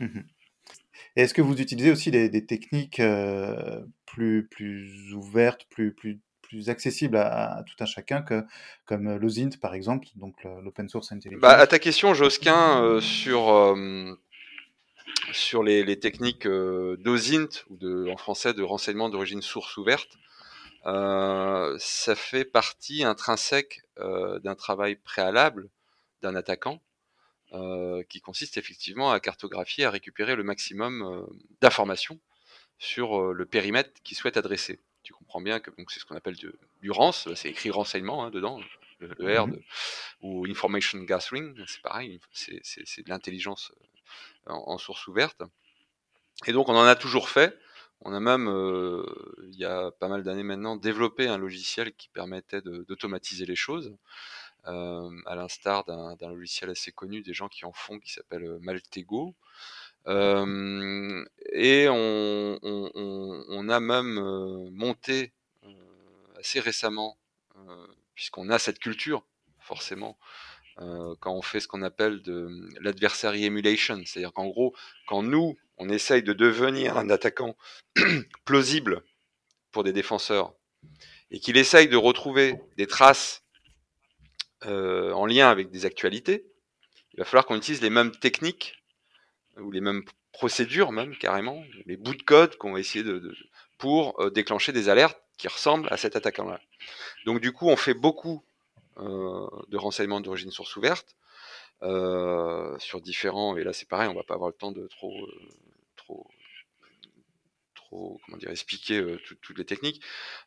Mhm. 0.00 0.24
est-ce 1.14 1.32
que 1.32 1.42
vous 1.42 1.60
utilisez 1.60 1.92
aussi 1.92 2.10
des, 2.10 2.46
techniques 2.46 2.98
euh, 2.98 3.80
plus, 4.06 4.48
plus 4.48 5.14
ouvertes, 5.14 5.66
plus, 5.70 5.94
plus, 5.94 6.20
plus 6.42 6.68
accessibles 6.68 7.16
à, 7.16 7.62
tout 7.66 7.76
un 7.82 7.86
chacun, 7.86 8.22
que, 8.22 8.42
comme 8.86 9.16
l'OSINT 9.16 9.50
par 9.60 9.74
exemple, 9.74 10.08
donc 10.16 10.34
l'Open 10.44 10.88
Source 10.88 11.12
Intelligence? 11.12 11.40
Bah, 11.40 11.56
À 11.56 11.66
ta 11.66 11.78
question, 11.78 12.12
Josquin, 12.12 12.82
euh, 12.82 13.00
sur, 13.00 13.50
euh, 13.50 14.12
sur 15.32 15.62
les, 15.62 15.84
les 15.84 16.00
techniques 16.00 16.46
d'OSINT, 16.48 17.64
ou 17.70 17.76
de, 17.76 18.08
en 18.10 18.16
français 18.16 18.52
de 18.52 18.62
renseignement 18.62 19.08
d'origine 19.08 19.42
source 19.42 19.76
ouverte, 19.76 20.18
ça 20.84 22.14
fait 22.16 22.44
partie 22.44 23.04
intrinsèque 23.04 23.82
d'un 23.96 24.54
travail 24.56 24.96
préalable 24.96 25.70
d'un 26.24 26.34
attaquant, 26.34 26.82
euh, 27.52 28.02
qui 28.08 28.20
consiste 28.20 28.56
effectivement 28.56 29.12
à 29.12 29.20
cartographier, 29.20 29.84
à 29.84 29.90
récupérer 29.90 30.34
le 30.34 30.42
maximum 30.42 31.02
euh, 31.02 31.24
d'informations 31.60 32.18
sur 32.78 33.20
euh, 33.20 33.32
le 33.32 33.46
périmètre 33.46 33.90
qu'il 34.02 34.16
souhaite 34.16 34.36
adresser. 34.36 34.80
Tu 35.02 35.12
comprends 35.12 35.40
bien 35.40 35.60
que 35.60 35.70
c'est 35.88 36.00
ce 36.00 36.06
qu'on 36.06 36.16
appelle 36.16 36.36
du, 36.36 36.50
du 36.80 36.90
RANS, 36.90 37.28
c'est 37.34 37.50
écrit 37.50 37.70
renseignement 37.70 38.24
hein, 38.24 38.30
dedans, 38.30 38.60
le, 38.98 39.38
R, 39.38 39.46
mmh 39.46 39.60
ou 40.22 40.46
Information 40.46 40.98
Gathering, 41.00 41.54
c'est 41.66 41.82
pareil, 41.82 42.18
c'est 42.32 43.04
de 43.04 43.10
l'intelligence 43.10 43.72
en, 44.46 44.78
source 44.78 45.06
ouverte. 45.06 45.42
Et 46.46 46.52
donc 46.52 46.70
on 46.70 46.74
en 46.74 46.84
a 46.84 46.96
toujours 46.96 47.28
fait. 47.28 47.58
On 48.00 48.14
a 48.14 48.20
même, 48.20 48.48
il 49.50 49.58
y 49.58 49.66
a 49.66 49.90
pas 49.90 50.08
mal 50.08 50.22
d'années 50.22 50.42
maintenant, 50.42 50.76
développé 50.76 51.28
un 51.28 51.36
logiciel 51.36 51.92
qui 51.94 52.08
permettait 52.08 52.62
d'automatiser 52.62 53.44
les 53.44 53.56
choses. 53.56 53.94
À 54.66 55.34
l'instar 55.34 55.84
d'un 55.84 56.28
logiciel 56.28 56.70
assez 56.70 56.92
connu, 56.92 57.22
des 57.22 57.34
gens 57.34 57.48
qui 57.48 57.64
en 57.64 57.72
font, 57.72 57.98
qui 57.98 58.12
s'appelle 58.12 58.58
Maltego. 58.60 59.34
Et 60.06 61.86
on, 61.88 62.58
on, 62.62 63.68
a 63.68 63.80
même 63.80 64.70
monté 64.70 65.32
assez 66.38 66.60
récemment, 66.60 67.18
puisqu'on 68.14 68.48
a 68.50 68.58
cette 68.58 68.78
culture, 68.78 69.24
forcément, 69.60 70.18
quand 70.76 71.32
on 71.32 71.42
fait 71.42 71.60
ce 71.60 71.68
qu'on 71.68 71.82
appelle 71.82 72.22
de 72.22 72.68
l'adversary 72.80 73.44
emulation, 73.44 74.02
c'est-à-dire 74.04 74.32
qu'en 74.32 74.46
gros, 74.46 74.74
quand 75.06 75.22
nous, 75.22 75.56
on 75.78 75.88
essaye 75.88 76.22
de 76.22 76.32
devenir 76.32 76.96
un 76.96 77.10
attaquant 77.10 77.56
plausible 78.44 79.02
pour 79.72 79.84
des 79.84 79.92
défenseurs, 79.92 80.52
et 81.30 81.40
qu'il 81.40 81.56
essaye 81.56 81.88
de 81.88 81.96
retrouver 81.96 82.60
des 82.76 82.86
traces 82.86 83.43
euh, 84.66 85.12
en 85.12 85.26
lien 85.26 85.48
avec 85.48 85.70
des 85.70 85.86
actualités, 85.86 86.44
il 87.14 87.18
va 87.18 87.24
falloir 87.24 87.46
qu'on 87.46 87.56
utilise 87.56 87.82
les 87.82 87.90
mêmes 87.90 88.12
techniques 88.12 88.82
ou 89.56 89.70
les 89.70 89.80
mêmes 89.80 90.02
procédures 90.32 90.90
même 90.90 91.16
carrément, 91.16 91.62
les 91.86 91.96
bouts 91.96 92.14
de 92.14 92.22
code 92.22 92.56
qu'on 92.56 92.72
va 92.72 92.80
essayer 92.80 93.04
de, 93.04 93.34
pour 93.78 94.20
euh, 94.20 94.30
déclencher 94.30 94.72
des 94.72 94.88
alertes 94.88 95.20
qui 95.38 95.48
ressemblent 95.48 95.88
à 95.92 95.96
cet 95.96 96.16
attaquant-là. 96.16 96.60
Donc 97.24 97.40
du 97.40 97.52
coup, 97.52 97.68
on 97.68 97.76
fait 97.76 97.94
beaucoup 97.94 98.44
euh, 98.98 99.46
de 99.68 99.76
renseignements 99.76 100.20
d'origine 100.20 100.50
source 100.50 100.76
ouverte 100.76 101.16
sur 102.78 103.02
différents. 103.02 103.58
Et 103.58 103.64
là, 103.64 103.74
c'est 103.74 103.88
pareil, 103.88 104.08
on 104.08 104.14
va 104.14 104.22
pas 104.22 104.34
avoir 104.34 104.48
le 104.48 104.54
temps 104.54 104.72
de 104.72 104.86
trop, 104.86 105.14
trop, 105.96 106.30
comment 108.24 108.38
dire, 108.38 108.50
expliquer 108.50 109.04
toutes 109.42 109.58
les 109.58 109.66
techniques. 109.66 110.00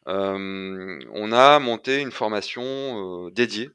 on 0.07 1.31
a 1.31 1.59
monté 1.59 2.01
une 2.01 2.11
formation 2.11 3.29
dédiée 3.29 3.69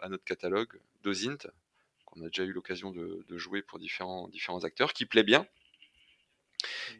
à 0.00 0.08
notre 0.08 0.24
catalogue 0.24 0.80
d'Ozint, 1.02 1.38
qu'on 2.06 2.22
a 2.22 2.26
déjà 2.26 2.44
eu 2.44 2.52
l'occasion 2.52 2.90
de, 2.90 3.24
jouer 3.38 3.62
pour 3.62 3.78
différents, 3.78 4.28
différents 4.28 4.64
acteurs, 4.64 4.92
qui 4.92 5.06
plaît 5.06 5.22
bien 5.22 5.46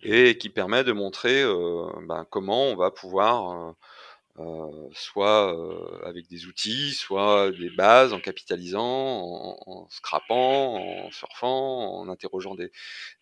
et 0.03 0.37
qui 0.37 0.51
permet 0.51 0.85
de 0.85 0.93
montrer 0.93 1.43
euh, 1.43 1.89
ben, 2.03 2.27
comment 2.29 2.67
on 2.67 2.77
va 2.77 2.91
pouvoir, 2.91 3.75
euh, 4.39 4.89
soit 4.93 5.57
avec 6.05 6.29
des 6.29 6.47
outils, 6.47 6.93
soit 6.93 7.51
des 7.53 7.71
bases, 7.71 8.13
en 8.13 8.21
capitalisant, 8.21 8.83
en, 8.83 9.89
scrapant, 9.89 10.77
en 11.07 11.11
surfant, 11.13 11.99
en 11.99 12.09
interrogeant 12.09 12.55
des, 12.55 12.71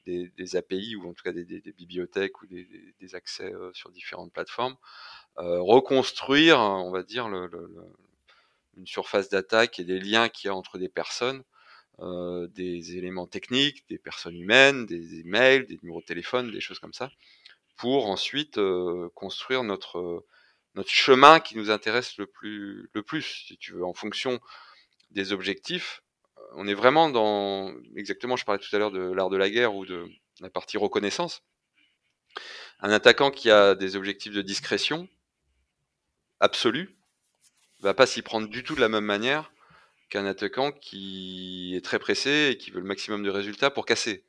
des, 0.06 0.56
API 0.56 0.96
ou 0.96 1.08
en 1.08 1.12
tout 1.12 1.22
cas 1.22 1.32
des, 1.32 1.44
bibliothèques 1.76 2.42
ou 2.42 2.46
des, 2.46 3.14
accès 3.14 3.52
sur 3.74 3.90
différentes 3.90 4.32
plateformes, 4.32 4.76
reconstruire, 5.36 6.58
on 6.58 6.90
va 6.90 7.02
dire, 7.02 7.28
le 7.28 7.48
une 8.76 8.86
surface 8.86 9.28
d'attaque 9.28 9.78
et 9.78 9.84
des 9.84 10.00
liens 10.00 10.28
qu'il 10.28 10.48
y 10.48 10.50
a 10.50 10.54
entre 10.54 10.78
des 10.78 10.88
personnes, 10.88 11.42
euh, 12.00 12.48
des 12.48 12.96
éléments 12.96 13.26
techniques, 13.26 13.86
des 13.88 13.98
personnes 13.98 14.36
humaines, 14.36 14.86
des 14.86 15.20
emails, 15.20 15.66
des 15.66 15.78
numéros 15.82 16.00
de 16.00 16.06
téléphone, 16.06 16.50
des 16.50 16.60
choses 16.60 16.78
comme 16.78 16.94
ça, 16.94 17.10
pour 17.76 18.08
ensuite 18.08 18.58
euh, 18.58 19.08
construire 19.14 19.62
notre 19.64 20.24
notre 20.74 20.90
chemin 20.90 21.38
qui 21.40 21.56
nous 21.56 21.70
intéresse 21.70 22.16
le 22.16 22.26
plus 22.26 22.88
le 22.94 23.02
plus, 23.02 23.44
si 23.46 23.58
tu 23.58 23.72
veux, 23.74 23.84
en 23.84 23.94
fonction 23.94 24.40
des 25.10 25.32
objectifs. 25.32 26.02
On 26.54 26.66
est 26.66 26.74
vraiment 26.74 27.10
dans 27.10 27.74
exactement, 27.96 28.36
je 28.36 28.44
parlais 28.44 28.60
tout 28.60 28.74
à 28.74 28.78
l'heure 28.78 28.90
de 28.90 29.00
l'art 29.12 29.30
de 29.30 29.36
la 29.36 29.50
guerre 29.50 29.74
ou 29.74 29.86
de 29.86 30.06
la 30.40 30.50
partie 30.50 30.78
reconnaissance. 30.78 31.42
Un 32.80 32.90
attaquant 32.90 33.30
qui 33.30 33.50
a 33.50 33.74
des 33.74 33.96
objectifs 33.96 34.32
de 34.32 34.42
discrétion 34.42 35.08
absolue 36.40 36.96
va 37.82 37.94
pas 37.94 38.06
s'y 38.06 38.22
prendre 38.22 38.48
du 38.48 38.62
tout 38.62 38.74
de 38.74 38.80
la 38.80 38.88
même 38.88 39.04
manière 39.04 39.52
qu'un 40.08 40.26
attaquant 40.26 40.72
qui 40.72 41.74
est 41.76 41.84
très 41.84 41.98
pressé 41.98 42.50
et 42.52 42.58
qui 42.58 42.70
veut 42.70 42.80
le 42.80 42.86
maximum 42.86 43.22
de 43.22 43.30
résultats 43.30 43.70
pour 43.70 43.86
casser. 43.86 44.24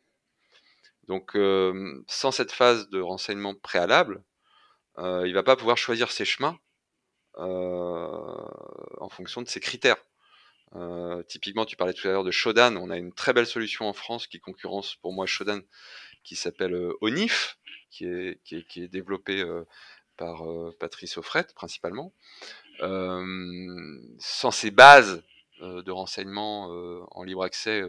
Donc, 1.07 1.36
euh, 1.36 2.01
sans 2.07 2.31
cette 2.31 2.51
phase 2.51 2.89
de 2.89 3.01
renseignement 3.01 3.53
préalable, 3.53 4.24
euh, 4.98 5.27
il 5.27 5.33
va 5.33 5.43
pas 5.43 5.55
pouvoir 5.55 5.77
choisir 5.77 6.12
ses 6.12 6.25
chemins 6.25 6.57
euh, 7.38 8.38
en 9.00 9.10
fonction 9.10 9.41
de 9.41 9.48
ses 9.48 9.60
critères. 9.60 9.98
Euh, 10.75 11.22
typiquement, 11.24 11.65
tu 11.65 11.75
parlais 11.75 11.93
tout 11.93 12.07
à 12.07 12.12
l'heure 12.12 12.24
de 12.24 12.31
Shodan. 12.31 12.77
On 12.77 12.89
a 12.89 12.98
une 12.98 13.13
très 13.13 13.33
belle 13.33 13.45
solution 13.45 13.88
en 13.88 13.93
France 13.93 14.27
qui 14.27 14.39
concurrence 14.39 14.95
pour 14.95 15.13
moi 15.13 15.25
Shodan, 15.25 15.60
qui 16.24 16.36
s'appelle 16.36 16.75
Onif, 17.01 17.57
qui 17.91 18.05
est, 18.05 18.41
qui 18.43 18.55
est, 18.57 18.67
qui 18.67 18.83
est 18.83 18.88
développé 18.88 19.43
par 20.17 20.43
Patrice 20.79 21.17
Offret 21.17 21.45
principalement. 21.55 22.13
Sans 22.80 24.51
ces 24.51 24.72
bases 24.72 25.24
de 25.62 25.92
renseignement 25.92 26.65
en 27.12 27.24
libre 27.24 27.44
accès, 27.44 27.84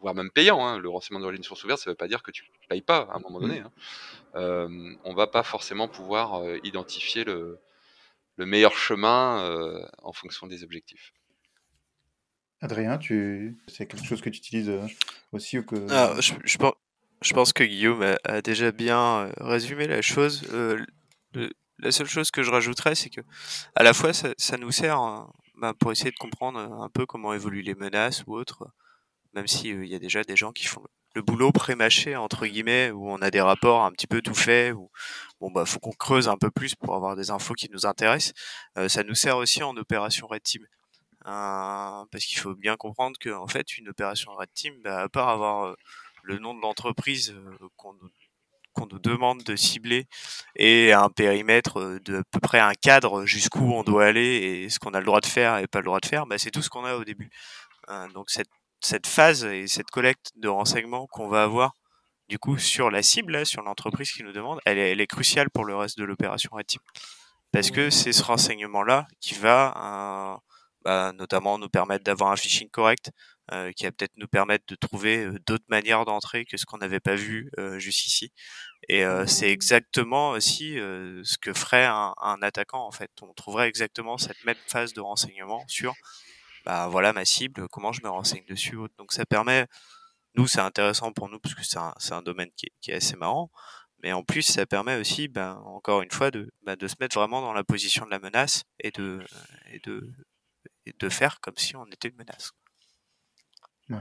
voire 0.00 0.14
même 0.14 0.30
payant. 0.30 0.66
Hein. 0.66 0.78
Le 0.78 0.88
renseignement 0.88 1.24
de 1.24 1.30
ligne 1.30 1.42
source 1.42 1.62
ouverte, 1.64 1.80
ça 1.80 1.90
ne 1.90 1.92
veut 1.92 1.96
pas 1.96 2.08
dire 2.08 2.22
que 2.22 2.30
tu 2.30 2.44
ne 2.44 2.68
payes 2.68 2.82
pas 2.82 3.08
à 3.10 3.16
un 3.16 3.20
moment 3.20 3.40
donné. 3.40 3.60
Hein. 3.60 3.70
Euh, 4.34 4.94
on 5.04 5.14
va 5.14 5.26
pas 5.26 5.42
forcément 5.42 5.88
pouvoir 5.88 6.42
identifier 6.64 7.24
le, 7.24 7.58
le, 8.36 8.46
meilleur 8.46 8.76
chemin 8.76 9.86
en 10.02 10.12
fonction 10.12 10.46
des 10.46 10.64
objectifs. 10.64 11.12
Adrien, 12.62 12.98
tu... 12.98 13.56
c'est 13.68 13.86
quelque 13.86 14.04
chose 14.04 14.20
que 14.20 14.28
tu 14.28 14.38
utilises 14.38 14.72
aussi 15.32 15.58
ou 15.58 15.62
que... 15.64 15.86
Ah, 15.90 16.14
je, 16.20 16.34
je, 16.44 16.58
pense, 16.58 16.74
je, 17.22 17.32
pense, 17.32 17.52
que 17.52 17.64
Guillaume 17.64 18.16
a, 18.24 18.42
déjà 18.42 18.70
bien 18.70 19.30
résumé 19.38 19.86
la 19.86 20.02
chose. 20.02 20.42
La 21.82 21.92
seule 21.92 22.08
chose 22.08 22.30
que 22.30 22.42
je 22.42 22.50
rajouterais, 22.50 22.94
c'est 22.94 23.10
que 23.10 23.20
à 23.74 23.82
la 23.82 23.92
fois 23.92 24.12
ça, 24.12 24.56
nous 24.58 24.70
sert 24.70 24.98
hein, 24.98 25.32
bah, 25.56 25.74
pour 25.78 25.92
essayer 25.92 26.10
de 26.10 26.16
comprendre 26.16 26.58
un 26.58 26.88
peu 26.88 27.06
comment 27.06 27.32
évoluent 27.34 27.62
les 27.62 27.74
menaces 27.74 28.24
ou 28.26 28.36
autres, 28.36 28.68
même 29.34 29.46
s'il 29.46 29.84
il 29.84 29.88
y 29.88 29.94
a 29.94 29.98
déjà 29.98 30.22
des 30.24 30.36
gens 30.36 30.52
qui 30.52 30.66
font 30.66 30.82
le 31.14 31.22
boulot 31.22 31.52
pré-mâché 31.52 32.16
entre 32.16 32.46
guillemets 32.46 32.90
où 32.90 33.10
on 33.10 33.16
a 33.16 33.30
des 33.30 33.40
rapports 33.40 33.84
un 33.84 33.92
petit 33.92 34.06
peu 34.06 34.22
tout 34.22 34.34
faits 34.34 34.74
où 34.74 34.90
bon 35.40 35.50
bah 35.50 35.64
faut 35.64 35.80
qu'on 35.80 35.92
creuse 35.92 36.28
un 36.28 36.36
peu 36.36 36.50
plus 36.50 36.74
pour 36.74 36.94
avoir 36.94 37.16
des 37.16 37.30
infos 37.30 37.54
qui 37.54 37.68
nous 37.70 37.86
intéressent. 37.86 38.32
Euh, 38.78 38.88
ça 38.88 39.02
nous 39.02 39.14
sert 39.14 39.36
aussi 39.36 39.62
en 39.62 39.76
opération 39.76 40.26
red 40.28 40.42
team 40.42 40.62
euh, 41.26 42.04
parce 42.10 42.24
qu'il 42.26 42.38
faut 42.38 42.54
bien 42.54 42.76
comprendre 42.76 43.18
que 43.18 43.30
en 43.30 43.48
fait 43.48 43.76
une 43.78 43.88
opération 43.88 44.32
red 44.34 44.52
team 44.54 44.74
bah, 44.82 45.00
à 45.02 45.08
part 45.08 45.28
avoir 45.28 45.66
euh, 45.66 45.74
le 46.22 46.38
nom 46.38 46.54
de 46.54 46.60
l'entreprise 46.60 47.34
qu'on 47.76 47.94
qu'on 48.72 48.86
nous 48.86 48.98
demande 48.98 49.42
de 49.42 49.56
cibler 49.56 50.06
et 50.56 50.92
un 50.92 51.08
périmètre 51.10 51.98
de 52.04 52.18
à 52.18 52.22
peu 52.30 52.40
près 52.40 52.60
un 52.60 52.74
cadre 52.74 53.24
jusqu'où 53.24 53.72
on 53.72 53.82
doit 53.82 54.06
aller 54.06 54.36
et 54.64 54.68
ce 54.68 54.78
qu'on 54.78 54.94
a 54.94 55.00
le 55.00 55.06
droit 55.06 55.20
de 55.20 55.26
faire 55.26 55.58
et 55.58 55.66
pas 55.66 55.80
le 55.80 55.86
droit 55.86 56.00
de 56.00 56.06
faire, 56.06 56.26
bah, 56.26 56.38
c'est 56.38 56.50
tout 56.50 56.62
ce 56.62 56.70
qu'on 56.70 56.84
a 56.84 56.96
au 56.96 57.04
début. 57.04 57.30
donc 58.14 58.30
cette 58.30 58.50
cette 58.80 59.06
phase 59.06 59.44
et 59.44 59.66
cette 59.66 59.90
collecte 59.90 60.32
de 60.36 60.48
renseignements 60.48 61.06
qu'on 61.06 61.28
va 61.28 61.42
avoir 61.42 61.74
du 62.28 62.38
coup 62.38 62.58
sur 62.58 62.90
la 62.90 63.02
cible, 63.02 63.44
sur 63.44 63.62
l'entreprise 63.62 64.12
qui 64.12 64.22
nous 64.22 64.32
demande, 64.32 64.60
elle 64.64 64.78
est, 64.78 64.92
elle 64.92 65.00
est, 65.00 65.06
cruciale 65.06 65.50
pour 65.50 65.64
le 65.64 65.76
reste 65.76 65.98
de 65.98 66.04
l'opération 66.04 66.50
Red 66.52 66.66
Team. 66.66 66.80
Parce 67.52 67.70
que 67.72 67.90
c'est 67.90 68.12
ce 68.12 68.22
renseignement-là 68.22 69.08
qui 69.20 69.34
va 69.34 69.74
euh, 69.76 70.38
bah, 70.84 71.12
notamment 71.12 71.58
nous 71.58 71.68
permettre 71.68 72.04
d'avoir 72.04 72.30
un 72.30 72.36
phishing 72.36 72.70
correct, 72.70 73.10
euh, 73.52 73.72
qui 73.72 73.84
va 73.84 73.92
peut-être 73.92 74.16
nous 74.16 74.28
permettre 74.28 74.64
de 74.68 74.74
trouver 74.74 75.24
euh, 75.24 75.38
d'autres 75.46 75.64
manières 75.68 76.04
d'entrer 76.04 76.44
que 76.44 76.56
ce 76.56 76.66
qu'on 76.66 76.78
n'avait 76.78 77.00
pas 77.00 77.16
vu 77.16 77.50
euh, 77.58 77.78
jusqu'ici. 77.78 78.32
Et 78.88 79.04
euh, 79.04 79.26
c'est 79.26 79.50
exactement 79.50 80.30
aussi 80.30 80.74
ce 80.74 81.38
que 81.38 81.52
ferait 81.52 81.84
un, 81.84 82.14
un, 82.20 82.42
attaquant 82.42 82.86
en 82.86 82.90
fait. 82.90 83.10
On 83.22 83.32
trouverait 83.34 83.68
exactement 83.68 84.18
cette 84.18 84.42
même 84.44 84.56
phase 84.66 84.92
de 84.92 85.00
renseignement 85.00 85.64
sur 85.68 85.94
bah 86.64 86.88
voilà 86.88 87.12
ma 87.12 87.24
cible, 87.24 87.68
comment 87.68 87.92
je 87.92 88.02
me 88.02 88.08
renseigne 88.08 88.44
dessus. 88.46 88.76
Donc 88.98 89.12
ça 89.12 89.26
permet, 89.26 89.66
nous 90.34 90.46
c'est 90.46 90.60
intéressant 90.60 91.12
pour 91.12 91.28
nous 91.28 91.38
parce 91.40 91.54
que 91.54 91.64
c'est 91.64 91.78
un, 91.78 91.94
un, 92.10 92.22
domaine 92.22 92.50
qui 92.56 92.66
est, 92.66 92.72
qui 92.80 92.90
est, 92.90 92.94
assez 92.94 93.16
marrant, 93.16 93.50
mais 94.02 94.12
en 94.12 94.22
plus 94.22 94.42
ça 94.42 94.66
permet 94.66 94.96
aussi, 94.96 95.28
bah, 95.28 95.60
encore 95.66 96.02
une 96.02 96.10
fois, 96.10 96.30
de, 96.30 96.52
bah, 96.62 96.76
de 96.76 96.86
se 96.88 96.96
mettre 97.00 97.18
vraiment 97.18 97.40
dans 97.42 97.52
la 97.52 97.64
position 97.64 98.04
de 98.06 98.10
la 98.10 98.18
menace 98.18 98.64
et 98.80 98.90
de, 98.90 99.20
et 99.72 99.78
de, 99.80 100.12
et 100.86 100.92
de 100.98 101.08
faire 101.08 101.40
comme 101.40 101.56
si 101.56 101.76
on 101.76 101.86
était 101.86 102.08
une 102.08 102.16
menace. 102.16 102.52
Ouais. 103.90 103.96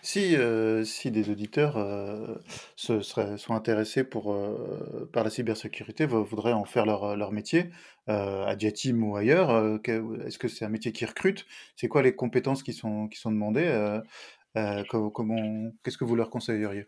Si, 0.00 0.36
euh, 0.36 0.84
si 0.84 1.10
des 1.10 1.28
auditeurs 1.28 1.76
euh, 1.76 2.36
se 2.76 3.00
seraient, 3.00 3.36
sont 3.36 3.54
intéressés 3.54 4.04
pour, 4.04 4.32
euh, 4.32 5.08
par 5.12 5.24
la 5.24 5.30
cybersécurité, 5.30 6.06
voudraient 6.06 6.52
en 6.52 6.64
faire 6.64 6.86
leur, 6.86 7.16
leur 7.16 7.32
métier, 7.32 7.70
euh, 8.08 8.46
à 8.46 8.56
Diatim 8.56 9.02
ou 9.02 9.16
ailleurs, 9.16 9.50
euh, 9.50 9.78
est-ce 10.24 10.38
que 10.38 10.48
c'est 10.48 10.64
un 10.64 10.68
métier 10.68 10.92
qui 10.92 11.04
recrute? 11.04 11.46
C'est 11.76 11.88
quoi 11.88 12.02
les 12.02 12.14
compétences 12.14 12.62
qui 12.62 12.72
sont, 12.72 13.08
qui 13.08 13.18
sont 13.18 13.32
demandées 13.32 14.00
comment, 14.88 15.72
Qu'est-ce 15.82 15.98
que 15.98 16.04
vous 16.04 16.16
leur 16.16 16.30
conseilleriez? 16.30 16.86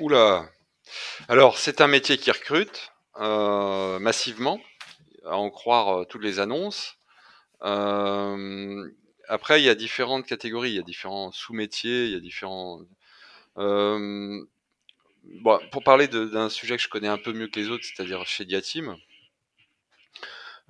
Oula 0.00 0.48
Alors, 1.28 1.58
c'est 1.58 1.80
un 1.80 1.88
métier 1.88 2.16
qui 2.16 2.30
recrute 2.30 2.92
massivement, 3.18 4.60
à 5.26 5.36
en 5.36 5.50
croire 5.50 6.06
toutes 6.06 6.22
les 6.22 6.38
annonces. 6.38 6.96
Euh, 7.62 8.90
après, 9.30 9.62
il 9.62 9.64
y 9.64 9.68
a 9.68 9.74
différentes 9.74 10.26
catégories, 10.26 10.70
il 10.70 10.76
y 10.76 10.80
a 10.80 10.82
différents 10.82 11.32
sous-métiers, 11.32 12.06
il 12.06 12.12
y 12.12 12.16
a 12.16 12.20
différents. 12.20 12.80
Bon, 13.56 14.46
pour 15.70 15.84
parler 15.84 16.08
d'un 16.08 16.48
sujet 16.48 16.76
que 16.76 16.82
je 16.82 16.88
connais 16.88 17.08
un 17.08 17.18
peu 17.18 17.32
mieux 17.32 17.46
que 17.46 17.60
les 17.60 17.70
autres, 17.70 17.84
c'est-à-dire 17.84 18.26
chez 18.26 18.44
Diatim, 18.44 18.96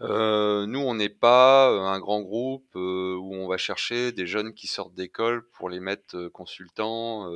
nous, 0.00 0.80
on 0.80 0.94
n'est 0.94 1.08
pas 1.08 1.68
un 1.68 1.98
grand 2.00 2.20
groupe 2.20 2.74
où 2.74 3.34
on 3.34 3.48
va 3.48 3.56
chercher 3.56 4.12
des 4.12 4.26
jeunes 4.26 4.54
qui 4.54 4.66
sortent 4.66 4.94
d'école 4.94 5.48
pour 5.52 5.70
les 5.70 5.80
mettre 5.80 6.28
consultants 6.28 7.32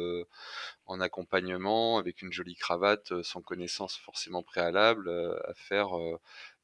en 0.86 1.00
accompagnement 1.00 1.98
avec 1.98 2.20
une 2.20 2.32
jolie 2.32 2.56
cravate, 2.56 3.22
sans 3.22 3.40
connaissance 3.40 3.96
forcément 3.96 4.42
préalable, 4.42 5.08
à 5.44 5.54
faire 5.54 5.90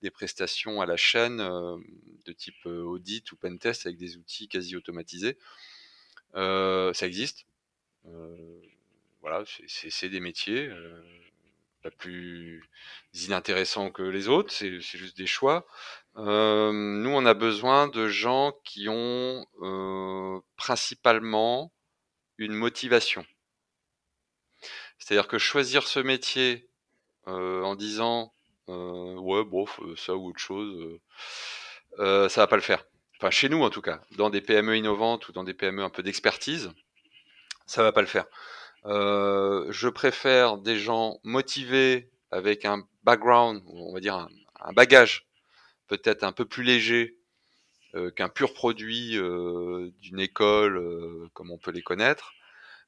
des 0.02 0.10
prestations 0.10 0.80
à 0.80 0.86
la 0.86 0.96
chaîne 0.96 1.40
euh, 1.40 1.76
de 2.24 2.32
type 2.32 2.66
euh, 2.66 2.82
audit 2.82 3.30
ou 3.32 3.36
pentest 3.36 3.86
avec 3.86 3.98
des 3.98 4.16
outils 4.16 4.48
quasi 4.48 4.76
automatisés. 4.76 5.36
Euh, 6.34 6.92
ça 6.92 7.06
existe. 7.06 7.46
voilà, 9.20 9.44
c'est 9.66 10.08
des 10.08 10.20
métiers 10.20 10.70
pas 11.82 11.90
plus 11.90 12.62
inintéressants 13.14 13.90
que 13.90 14.02
les 14.02 14.28
autres, 14.28 14.52
c'est 14.52 14.80
juste 14.80 15.16
des 15.16 15.26
choix. 15.26 15.66
Nous, 16.16 17.10
on 17.10 17.26
a 17.26 17.34
besoin 17.34 17.88
de 17.88 18.08
gens 18.08 18.52
qui 18.64 18.88
ont 18.88 19.46
principalement 20.56 21.72
une 22.38 22.54
motivation. 22.54 23.26
C'est-à-dire 24.98 25.28
que 25.28 25.38
choisir 25.38 25.86
ce 25.86 26.00
métier 26.00 26.68
en 27.26 27.74
disant 27.76 28.32
euh, 28.70 29.14
ouais, 29.20 29.44
bon, 29.44 29.66
ça 29.96 30.14
ou 30.14 30.28
autre 30.28 30.38
chose, 30.38 30.74
euh, 30.80 31.00
euh, 31.98 32.28
ça 32.28 32.42
va 32.42 32.46
pas 32.46 32.56
le 32.56 32.62
faire. 32.62 32.84
Enfin, 33.18 33.30
chez 33.30 33.48
nous 33.48 33.62
en 33.62 33.70
tout 33.70 33.82
cas, 33.82 34.00
dans 34.16 34.30
des 34.30 34.40
PME 34.40 34.76
innovantes 34.76 35.28
ou 35.28 35.32
dans 35.32 35.44
des 35.44 35.54
PME 35.54 35.82
un 35.82 35.90
peu 35.90 36.02
d'expertise, 36.02 36.70
ça 37.66 37.82
va 37.82 37.92
pas 37.92 38.00
le 38.00 38.06
faire. 38.06 38.26
je 38.84 39.88
préfère 39.88 40.58
des 40.58 40.78
gens 40.78 41.18
motivés 41.22 42.10
avec 42.30 42.64
un 42.64 42.84
background, 43.02 43.62
on 43.66 43.92
va 43.92 44.00
dire 44.00 44.14
un, 44.14 44.72
bagage 44.72 45.26
peut-être 45.88 46.22
un 46.22 46.32
peu 46.32 46.44
plus 46.44 46.62
léger 46.62 47.16
euh, 47.94 48.10
qu'un 48.10 48.28
pur 48.28 48.54
produit 48.54 49.16
euh, 49.16 49.90
d'une 50.00 50.20
école 50.20 50.78
euh, 50.78 51.28
comme 51.34 51.50
on 51.50 51.58
peut 51.58 51.72
les 51.72 51.82
connaître, 51.82 52.32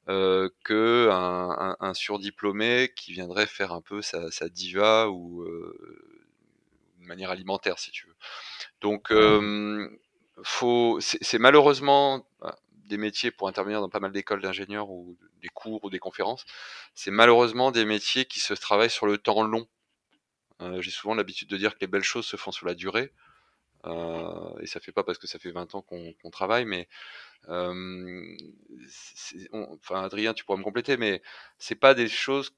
euh, 0.09 0.49
que 0.63 1.09
un, 1.11 1.49
un, 1.51 1.77
un, 1.79 1.93
surdiplômé 1.93 2.91
qui 2.95 3.13
viendrait 3.13 3.47
faire 3.47 3.71
un 3.71 3.81
peu 3.81 4.01
sa, 4.01 4.29
sa 4.31 4.49
diva 4.49 5.09
ou 5.09 5.43
euh, 5.43 5.77
de 6.99 7.05
manière 7.05 7.29
alimentaire, 7.31 7.79
si 7.79 7.91
tu 7.91 8.07
veux. 8.07 8.15
Donc, 8.81 9.11
euh, 9.11 9.87
faut, 10.43 10.99
c'est 10.99 11.39
malheureusement 11.39 12.25
des 12.85 12.97
métiers 12.97 13.31
pour 13.31 13.47
intervenir 13.47 13.81
dans 13.81 13.89
pas 13.89 13.99
mal 13.99 14.11
d'écoles 14.11 14.41
d'ingénieurs 14.41 14.89
ou 14.89 15.17
des 15.41 15.49
cours 15.49 15.83
ou 15.83 15.89
des 15.89 15.99
conférences. 15.99 16.45
C'est 16.95 17.11
malheureusement 17.11 17.71
des 17.71 17.85
métiers 17.85 18.25
qui 18.25 18.39
se 18.39 18.53
travaillent 18.53 18.89
sur 18.89 19.05
le 19.05 19.17
temps 19.17 19.43
long. 19.43 19.67
Euh, 20.61 20.81
J'ai 20.81 20.91
souvent 20.91 21.15
l'habitude 21.15 21.49
de 21.49 21.57
dire 21.57 21.73
que 21.75 21.79
les 21.81 21.87
belles 21.87 22.03
choses 22.03 22.25
se 22.25 22.37
font 22.37 22.51
sur 22.51 22.65
la 22.65 22.75
durée. 22.75 23.11
Euh, 23.85 24.57
et 24.61 24.67
ça 24.67 24.79
fait 24.79 24.91
pas 24.91 25.03
parce 25.03 25.17
que 25.17 25.27
ça 25.27 25.39
fait 25.39 25.51
20 25.51 25.75
ans 25.75 25.81
qu'on 25.81 26.29
travaille, 26.31 26.65
mais 26.65 26.87
euh, 27.49 28.35
enfin 29.53 30.03
Adrien, 30.03 30.33
tu 30.33 30.45
pourras 30.45 30.57
me 30.57 30.63
compléter, 30.63 30.97
mais 30.97 31.21
c'est 31.57 31.75
pas 31.75 31.93
des 31.93 32.07
choses 32.07 32.51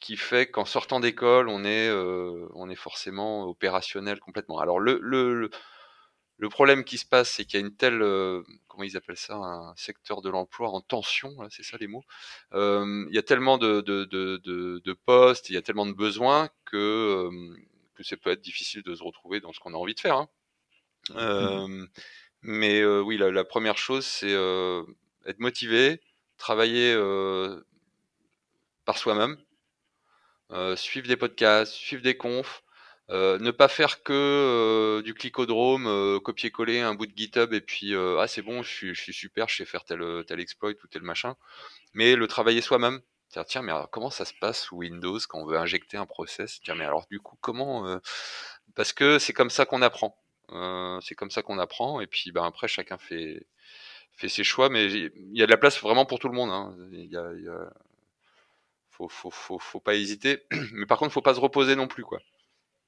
qui 0.00 0.16
fait 0.16 0.50
qu'en 0.50 0.64
sortant 0.64 1.00
d'école, 1.00 1.48
on 1.48 1.64
est 1.64 1.88
euh, 1.88 2.48
on 2.54 2.70
est 2.70 2.76
forcément 2.76 3.44
opérationnel 3.48 4.20
complètement. 4.20 4.60
Alors 4.60 4.80
le, 4.80 4.98
le, 5.02 5.50
le 6.38 6.48
problème 6.48 6.84
qui 6.84 6.98
se 6.98 7.06
passe, 7.06 7.30
c'est 7.30 7.44
qu'il 7.44 7.60
y 7.60 7.62
a 7.62 7.66
une 7.66 7.76
telle, 7.76 8.00
comment 8.68 8.84
ils 8.84 8.96
appellent 8.96 9.16
ça, 9.16 9.36
un 9.36 9.74
secteur 9.76 10.22
de 10.22 10.30
l'emploi 10.30 10.70
en 10.70 10.80
tension, 10.80 11.36
c'est 11.50 11.64
ça 11.64 11.76
les 11.78 11.88
mots. 11.88 12.04
Il 12.54 13.08
y 13.12 13.18
a 13.18 13.22
tellement 13.22 13.58
de, 13.58 13.80
de, 13.82 14.04
de, 14.06 14.38
de, 14.84 14.92
postes, 15.06 15.50
il 15.50 15.54
y 15.54 15.58
a 15.58 15.62
tellement 15.62 15.86
de 15.86 15.92
besoins 15.92 16.48
que, 16.64 17.28
que 17.94 18.02
ça 18.04 18.16
peut 18.16 18.30
être 18.30 18.40
difficile 18.40 18.82
de 18.82 18.94
se 18.94 19.02
retrouver 19.02 19.40
dans 19.40 19.52
ce 19.52 19.60
qu'on 19.60 19.74
a 19.74 19.76
envie 19.76 19.94
de 19.94 20.00
faire. 20.00 20.16
Hein. 20.16 20.28
Mmh 21.14 21.86
mais 22.42 22.82
oui, 22.84 23.18
la, 23.18 23.44
première 23.44 23.76
chose, 23.76 24.06
c'est 24.06 24.32
être 25.26 25.40
motivé, 25.40 26.00
travailler 26.38 26.94
par 28.86 28.96
soi-même, 28.96 29.36
suivre 30.76 31.06
des 31.06 31.16
podcasts, 31.16 31.72
suivre 31.72 32.02
des 32.02 32.16
confs, 32.16 32.62
ne 33.10 33.50
pas 33.50 33.68
faire 33.68 34.02
que 34.02 35.02
du 35.04 35.12
clicodrome, 35.12 36.20
copier-coller 36.20 36.80
un 36.80 36.94
bout 36.94 37.06
de 37.06 37.12
GitHub 37.14 37.52
et 37.52 37.60
puis 37.60 37.94
ah 37.94 38.26
c'est 38.26 38.42
bon, 38.42 38.62
je 38.62 38.94
suis, 38.94 39.12
super, 39.12 39.48
je 39.48 39.56
sais 39.56 39.66
faire 39.66 39.84
tel, 39.84 40.02
tel 40.26 40.40
exploit 40.40 40.70
ou 40.70 40.86
tel 40.90 41.02
machin, 41.02 41.36
mais 41.92 42.16
le 42.16 42.26
travailler 42.26 42.62
soi-même. 42.62 43.00
Tiens, 43.28 43.44
tiens, 43.44 43.62
mais 43.62 43.70
alors, 43.70 43.88
comment 43.90 44.10
ça 44.10 44.24
se 44.24 44.34
passe 44.40 44.62
sous 44.62 44.78
Windows 44.78 45.18
quand 45.28 45.38
on 45.38 45.46
veut 45.46 45.56
injecter 45.56 45.96
un 45.96 46.06
process? 46.06 46.58
Tiens, 46.64 46.74
mais 46.74 46.84
alors 46.84 47.06
du 47.08 47.20
coup, 47.20 47.36
comment 47.40 48.00
Parce 48.74 48.92
que 48.92 49.20
c'est 49.20 49.32
comme 49.32 49.50
ça 49.50 49.66
qu'on 49.66 49.82
apprend. 49.82 50.19
Euh, 50.52 51.00
c'est 51.00 51.14
comme 51.14 51.30
ça 51.30 51.42
qu'on 51.42 51.58
apprend. 51.58 52.00
Et 52.00 52.06
puis 52.06 52.32
ben, 52.32 52.44
après, 52.44 52.68
chacun 52.68 52.98
fait, 52.98 53.46
fait 54.12 54.28
ses 54.28 54.44
choix. 54.44 54.68
Mais 54.68 54.90
il 54.92 55.36
y 55.36 55.42
a 55.42 55.46
de 55.46 55.50
la 55.50 55.56
place 55.56 55.80
vraiment 55.80 56.06
pour 56.06 56.18
tout 56.18 56.28
le 56.28 56.34
monde. 56.34 56.50
Hein. 56.50 56.74
Il 56.92 57.10
y 57.10 57.16
a, 57.16 57.70
faut, 58.90 59.08
faut, 59.08 59.30
faut, 59.30 59.58
faut, 59.58 59.80
pas 59.80 59.94
hésiter. 59.94 60.44
Mais 60.72 60.86
par 60.86 60.98
contre, 60.98 61.12
faut 61.12 61.22
pas 61.22 61.34
se 61.34 61.40
reposer 61.40 61.76
non 61.76 61.88
plus. 61.88 62.04
Quoi. 62.04 62.20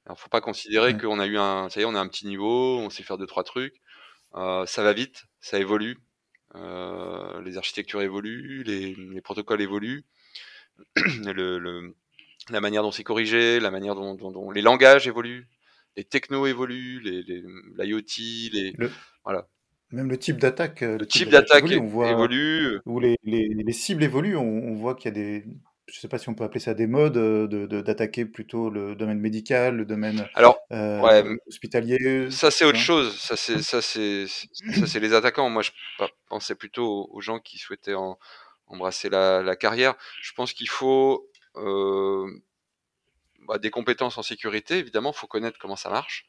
Alors, 0.06 0.18
faut 0.18 0.28
pas 0.28 0.40
considérer 0.40 0.96
qu'on 0.96 1.20
a 1.20 1.26
eu 1.26 1.38
un, 1.38 1.68
ça 1.68 1.80
y 1.80 1.82
est, 1.82 1.86
on 1.86 1.94
a 1.94 2.00
un 2.00 2.08
petit 2.08 2.26
niveau, 2.26 2.78
on 2.78 2.90
sait 2.90 3.02
faire 3.02 3.18
deux 3.18 3.26
trois 3.26 3.44
trucs. 3.44 3.80
Euh, 4.34 4.66
ça 4.66 4.82
va 4.82 4.92
vite, 4.92 5.24
ça 5.40 5.58
évolue. 5.58 5.98
Euh, 6.54 7.40
les 7.42 7.56
architectures 7.56 8.02
évoluent, 8.02 8.62
les, 8.64 8.94
les 8.94 9.20
protocoles 9.22 9.62
évoluent, 9.62 10.04
le, 10.96 11.58
le, 11.58 11.94
la 12.50 12.60
manière 12.60 12.82
dont 12.82 12.90
c'est 12.90 13.04
corrigé, 13.04 13.58
la 13.58 13.70
manière 13.70 13.94
dont, 13.94 14.14
dont, 14.14 14.30
dont, 14.30 14.50
les 14.50 14.60
langages 14.60 15.06
évoluent 15.06 15.48
les 15.96 16.04
technos 16.04 16.46
évoluent, 16.46 17.00
les, 17.00 17.22
l'IoT, 17.76 18.00
les, 18.52 18.72
voilà. 19.24 19.46
Même 19.90 20.08
le 20.10 20.18
type 20.18 20.38
d'attaque. 20.38 20.82
Euh, 20.82 20.98
le 20.98 21.06
type 21.06 21.28
d'attaque 21.28 21.70
évolue. 21.70 22.80
Où 22.86 22.98
les, 22.98 23.16
les, 23.24 23.72
cibles 23.72 24.02
évoluent, 24.02 24.36
on, 24.36 24.74
voit 24.74 24.94
qu'il 24.94 25.06
y 25.06 25.08
a 25.08 25.14
des. 25.14 25.44
Je 25.86 25.98
ne 25.98 26.00
sais 26.00 26.08
pas 26.08 26.16
si 26.16 26.30
on 26.30 26.34
peut 26.34 26.44
appeler 26.44 26.60
ça 26.60 26.72
des 26.72 26.86
modes 26.86 27.18
euh, 27.18 27.46
de, 27.46 27.80
d'attaquer 27.82 28.24
plutôt 28.24 28.70
le 28.70 28.94
domaine 28.94 29.18
médical, 29.18 29.76
le 29.76 29.84
domaine 29.84 30.26
Alors, 30.34 30.58
euh, 30.72 31.36
hospitalier. 31.46 32.30
Ça 32.30 32.50
c'est 32.50 32.64
autre 32.64 32.78
chose. 32.78 33.18
Ça 33.18 33.36
c'est 33.36 33.60
ça 33.60 33.82
c'est 33.82 34.26
ça 34.26 34.86
c'est 34.86 35.00
les 35.00 35.12
attaquants. 35.12 35.50
Moi 35.50 35.62
je 35.62 35.70
pensais 36.28 36.54
plutôt 36.54 37.10
aux 37.12 37.20
gens 37.20 37.38
qui 37.40 37.58
souhaitaient 37.58 37.96
embrasser 38.66 39.10
la, 39.10 39.42
la, 39.42 39.56
carrière. 39.56 39.94
Je 40.22 40.32
pense 40.32 40.54
qu'il 40.54 40.70
faut 40.70 41.28
bah, 43.46 43.58
des 43.58 43.70
compétences 43.70 44.18
en 44.18 44.22
sécurité, 44.22 44.78
évidemment, 44.78 45.12
il 45.12 45.18
faut 45.18 45.26
connaître 45.26 45.58
comment 45.58 45.76
ça 45.76 45.90
marche. 45.90 46.26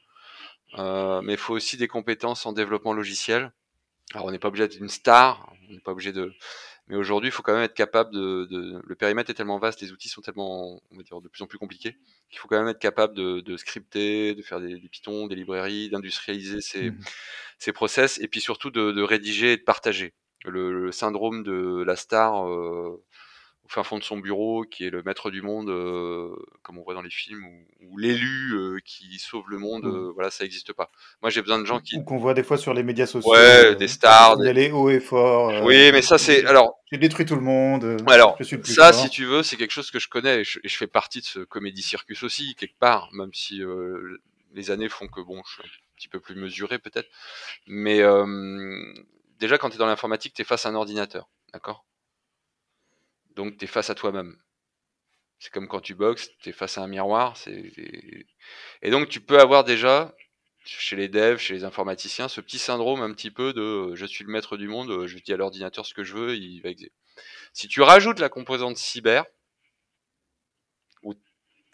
Euh, 0.80 1.22
mais 1.22 1.34
il 1.34 1.40
faut 1.40 1.54
aussi 1.54 1.78
des 1.78 1.88
compétences 1.88 2.46
en 2.46 2.54
développement 2.54 2.94
logiciel. 2.94 3.52
Alors 4.14 4.28
on 4.28 4.32
n'est 4.32 4.40
pas 4.40 4.48
obligé 4.48 4.68
d'être 4.68 4.80
une 4.80 4.90
star, 4.90 5.54
on 5.70 5.74
n'est 5.74 5.80
pas 5.80 5.92
obligé 5.92 6.12
de. 6.12 6.34
Mais 6.88 6.98
aujourd'hui, 6.98 7.30
il 7.30 7.32
faut 7.32 7.44
quand 7.44 7.54
même 7.54 7.64
être 7.64 7.74
capable 7.74 8.14
de, 8.14 8.46
de, 8.46 8.82
Le 8.84 8.96
périmètre 8.96 9.30
est 9.30 9.34
tellement 9.34 9.58
vaste, 9.58 9.80
les 9.82 9.94
outils 9.94 10.10
sont 10.10 10.22
tellement, 10.22 10.82
on 10.92 10.98
va 10.98 11.04
dire, 11.04 11.22
de 11.22 11.30
plus 11.30 11.42
en 11.42 11.48
plus 11.48 11.58
compliqués, 11.58 11.96
qu'il 12.30 12.40
faut 12.40 12.50
quand 12.50 12.60
même 12.60 12.68
être 12.68 12.80
capable 12.80 13.14
de, 13.16 13.40
de 13.40 13.56
scripter, 13.58 14.36
de 14.36 14.42
faire 14.42 14.60
des, 14.60 14.80
des 14.80 14.90
Python, 14.90 15.28
des 15.28 15.36
librairies, 15.36 15.90
d'industrialiser 15.90 16.60
ces, 16.60 16.92
mmh. 16.92 17.00
ces 17.58 17.72
process, 17.72 18.20
et 18.20 18.28
puis 18.28 18.42
surtout 18.42 18.70
de, 18.70 18.92
de 18.92 19.02
rédiger 19.02 19.54
et 19.54 19.58
de 19.58 19.64
partager. 19.64 20.14
Le, 20.46 20.86
le 20.86 20.92
syndrome 20.92 21.44
de 21.44 21.84
la 21.84 21.96
star. 21.96 22.50
Euh, 22.50 23.02
au 23.66 23.70
fin 23.70 23.84
fond 23.84 23.98
de 23.98 24.04
son 24.04 24.18
bureau, 24.18 24.64
qui 24.64 24.86
est 24.86 24.90
le 24.90 25.04
maître 25.04 25.32
du 25.32 25.42
monde, 25.42 25.70
euh, 25.70 26.36
comme 26.64 26.78
on 26.78 26.84
voit 26.84 26.94
dans 26.94 27.02
les 27.02 27.10
films, 27.10 27.46
ou, 27.82 27.98
l'élu 27.98 28.54
euh, 28.54 28.80
qui 28.84 29.20
sauve 29.20 29.50
le 29.50 29.58
monde, 29.58 29.86
mmh. 29.86 29.96
euh, 29.96 30.12
voilà, 30.14 30.32
ça 30.32 30.44
n'existe 30.44 30.74
pas. 30.74 30.92
Moi, 31.22 31.30
j'ai 31.30 31.42
besoin 31.42 31.60
de 31.60 31.66
gens 31.66 31.80
qui. 31.80 31.96
Ou 31.96 32.04
qu'on 32.04 32.18
voit 32.18 32.34
des 32.34 32.44
fois 32.44 32.58
sur 32.58 32.74
les 32.74 32.84
médias 32.84 33.06
sociaux. 33.06 33.32
Ouais, 33.32 33.76
des 33.76 33.88
stars. 33.88 34.38
Des... 34.38 34.50
Aller 34.50 34.72
haut 34.72 34.90
et 34.90 35.00
fort. 35.00 35.64
oui, 35.64 35.92
mais 35.92 36.02
ça, 36.02 36.18
c'est. 36.18 36.46
Alors. 36.46 36.80
J'ai 36.92 36.98
détruit 37.00 37.26
tout 37.26 37.36
le 37.36 37.42
monde. 37.42 37.98
Alors, 38.08 38.38
ça, 38.64 38.94
si 38.94 39.10
tu 39.10 39.26
veux, 39.26 39.42
c'est 39.42 39.56
quelque 39.56 39.72
chose 39.72 39.90
que 39.90 39.98
je 39.98 40.08
connais, 40.08 40.42
et 40.42 40.44
je, 40.44 40.78
fais 40.78 40.86
partie 40.86 41.22
de 41.22 41.26
ce 41.26 41.40
comédie 41.40 41.82
circus 41.82 42.22
aussi, 42.22 42.54
quelque 42.54 42.78
part, 42.78 43.10
même 43.14 43.34
si 43.34 43.64
les 44.54 44.70
années 44.70 44.90
font 44.90 45.08
que, 45.08 45.22
bon, 45.22 45.42
je 45.48 45.54
suis 45.54 45.64
un 45.64 45.96
petit 45.96 46.08
peu 46.08 46.20
plus 46.20 46.36
mesuré, 46.36 46.78
peut-être. 46.78 47.10
Mais 47.66 48.04
déjà, 49.40 49.58
quand 49.58 49.70
tu 49.70 49.76
es 49.76 49.80
dans 49.80 49.88
l'informatique, 49.88 50.36
tu 50.36 50.44
es 50.44 50.46
face 50.46 50.68
à 50.68 50.70
un 50.70 50.76
ordinateur, 50.76 51.30
d'accord? 51.52 51.84
Donc 53.36 53.58
tu 53.58 53.66
es 53.66 53.68
face 53.68 53.90
à 53.90 53.96
toi-même. 53.96 54.38
C'est 55.40 55.52
comme 55.52 55.68
quand 55.68 55.82
tu 55.82 55.96
boxes, 55.96 56.30
tu 56.40 56.50
es 56.50 56.54
face 56.54 56.78
à 56.78 56.82
un 56.82 56.88
miroir. 56.88 57.36
Et 58.82 58.92
donc 58.92 59.10
tu 59.10 59.20
peux 59.20 59.40
avoir 59.40 59.64
déjà, 59.64 60.16
chez 60.64 60.96
les 60.96 61.10
devs, 61.10 61.38
chez 61.38 61.54
les 61.54 61.64
informaticiens, 61.64 62.28
ce 62.28 62.42
petit 62.42 62.60
syndrome 62.60 63.02
un 63.02 63.12
petit 63.14 63.32
peu 63.32 63.54
de 63.54 63.62
euh, 63.62 63.96
je 63.96 64.06
suis 64.06 64.24
le 64.24 64.32
maître 64.32 64.56
du 64.58 64.68
monde, 64.68 64.90
euh, 64.90 65.08
je 65.08 65.18
dis 65.18 65.34
à 65.34 65.38
l'ordinateur 65.38 65.86
ce 65.86 65.94
que 65.94 66.04
je 66.04 66.14
veux, 66.14 66.36
il 66.36 66.62
va 66.62 66.70
exécuter. 66.70 66.96
Si 67.52 67.68
tu 67.68 67.82
rajoutes 67.82 68.20
la 68.20 68.30
composante 68.30 68.78
cyber, 68.78 69.26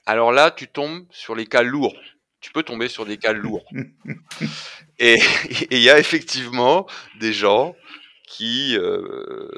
alors 0.06 0.32
là 0.32 0.50
tu 0.50 0.68
tombes 0.68 1.06
sur 1.12 1.36
les 1.36 1.46
cas 1.46 1.62
lourds. 1.62 2.00
Tu 2.42 2.52
peux 2.52 2.64
tomber 2.64 2.88
sur 2.88 3.06
des 3.06 3.18
cas 3.18 3.34
lourds. 3.34 3.70
et 5.00 5.20
il 5.70 5.80
y 5.80 5.90
a 5.90 6.00
effectivement 6.00 6.88
des 7.20 7.34
gens 7.34 7.76
qui, 8.30 8.78
euh, 8.78 9.50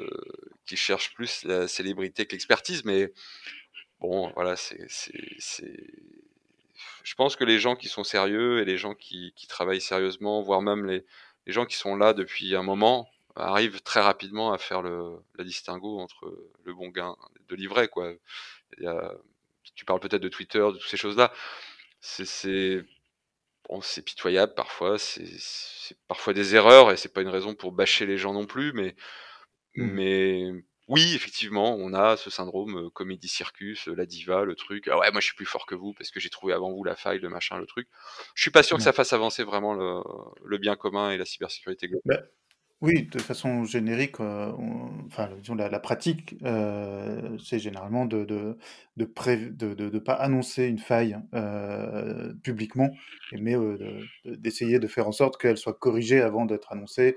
qui 0.72 0.78
cherchent 0.78 1.12
plus 1.12 1.44
la 1.44 1.68
célébrité 1.68 2.24
que 2.24 2.32
l'expertise, 2.32 2.82
mais 2.86 3.12
bon, 4.00 4.32
voilà, 4.34 4.56
c'est, 4.56 4.86
je 7.04 7.14
pense 7.14 7.36
que 7.36 7.44
les 7.44 7.58
gens 7.58 7.76
qui 7.76 7.88
sont 7.88 8.04
sérieux 8.04 8.60
et 8.60 8.64
les 8.64 8.78
gens 8.78 8.94
qui, 8.94 9.34
travaillent 9.50 9.82
sérieusement, 9.82 10.40
voire 10.40 10.62
même 10.62 10.86
les, 10.86 11.04
gens 11.46 11.66
qui 11.66 11.76
sont 11.76 11.94
là 11.94 12.14
depuis 12.14 12.56
un 12.56 12.62
moment, 12.62 13.10
arrivent 13.36 13.82
très 13.82 14.00
rapidement 14.00 14.54
à 14.54 14.58
faire 14.58 14.80
le, 14.80 15.18
la 15.36 15.44
distinguo 15.44 16.00
entre 16.00 16.34
le 16.64 16.72
bon 16.72 16.88
gain 16.88 17.16
de 17.50 17.54
livret, 17.54 17.88
quoi. 17.88 18.10
Tu 19.74 19.84
parles 19.84 20.00
peut-être 20.00 20.22
de 20.22 20.28
Twitter, 20.28 20.60
de 20.60 20.78
toutes 20.78 20.90
ces 20.90 20.96
choses-là. 20.96 21.34
C'est, 22.00 22.82
bon, 23.68 23.82
c'est 23.82 24.02
pitoyable 24.02 24.54
parfois, 24.54 24.98
c'est, 24.98 25.26
parfois 26.08 26.32
des 26.32 26.54
erreurs 26.54 26.90
et 26.92 26.96
c'est 26.96 27.12
pas 27.12 27.20
une 27.20 27.28
raison 27.28 27.54
pour 27.54 27.72
bâcher 27.72 28.06
les 28.06 28.16
gens 28.16 28.32
non 28.32 28.46
plus, 28.46 28.72
mais 28.72 28.96
Mmh. 29.76 29.86
Mais 29.92 30.52
oui, 30.88 31.14
effectivement, 31.14 31.74
on 31.76 31.94
a 31.94 32.16
ce 32.16 32.28
syndrome 32.28 32.76
euh, 32.76 32.90
comédie 32.90 33.28
circus, 33.28 33.88
euh, 33.88 33.94
la 33.94 34.04
diva, 34.04 34.44
le 34.44 34.54
truc. 34.54 34.88
Ah 34.88 34.98
ouais, 34.98 35.10
moi 35.12 35.20
je 35.20 35.26
suis 35.26 35.36
plus 35.36 35.46
fort 35.46 35.64
que 35.64 35.74
vous 35.74 35.94
parce 35.94 36.10
que 36.10 36.18
j'ai 36.18 36.28
trouvé 36.28 36.52
avant 36.52 36.72
vous 36.72 36.82
la 36.84 36.96
faille, 36.96 37.20
le 37.20 37.28
machin, 37.28 37.56
le 37.56 37.66
truc. 37.66 37.88
Je 38.34 38.42
suis 38.42 38.50
pas 38.50 38.62
sûr 38.62 38.76
que 38.76 38.82
ça 38.82 38.92
fasse 38.92 39.12
avancer 39.12 39.44
vraiment 39.44 39.74
le, 39.74 40.58
bien 40.58 40.76
commun 40.76 41.10
et 41.10 41.16
la 41.16 41.24
cybersécurité 41.24 41.88
globale. 41.88 42.02
Bah, 42.04 42.26
oui, 42.80 43.08
de 43.12 43.20
façon 43.20 43.64
générique, 43.64 44.18
euh, 44.18 44.52
enfin, 45.06 45.30
disons, 45.40 45.54
la, 45.54 45.78
pratique, 45.78 46.34
c'est 46.42 47.60
généralement 47.60 48.06
de 48.06 48.24
de 48.24 48.58
de, 48.96 49.74
de, 49.74 49.98
pas 50.00 50.14
annoncer 50.14 50.66
une 50.66 50.80
faille 50.80 51.16
publiquement, 52.42 52.90
mais 53.38 53.54
d'essayer 54.24 54.80
de 54.80 54.88
faire 54.88 55.06
en 55.06 55.12
sorte 55.12 55.40
qu'elle 55.40 55.58
soit 55.58 55.74
corrigée 55.74 56.20
avant 56.20 56.44
d'être 56.44 56.72
annoncée 56.72 57.16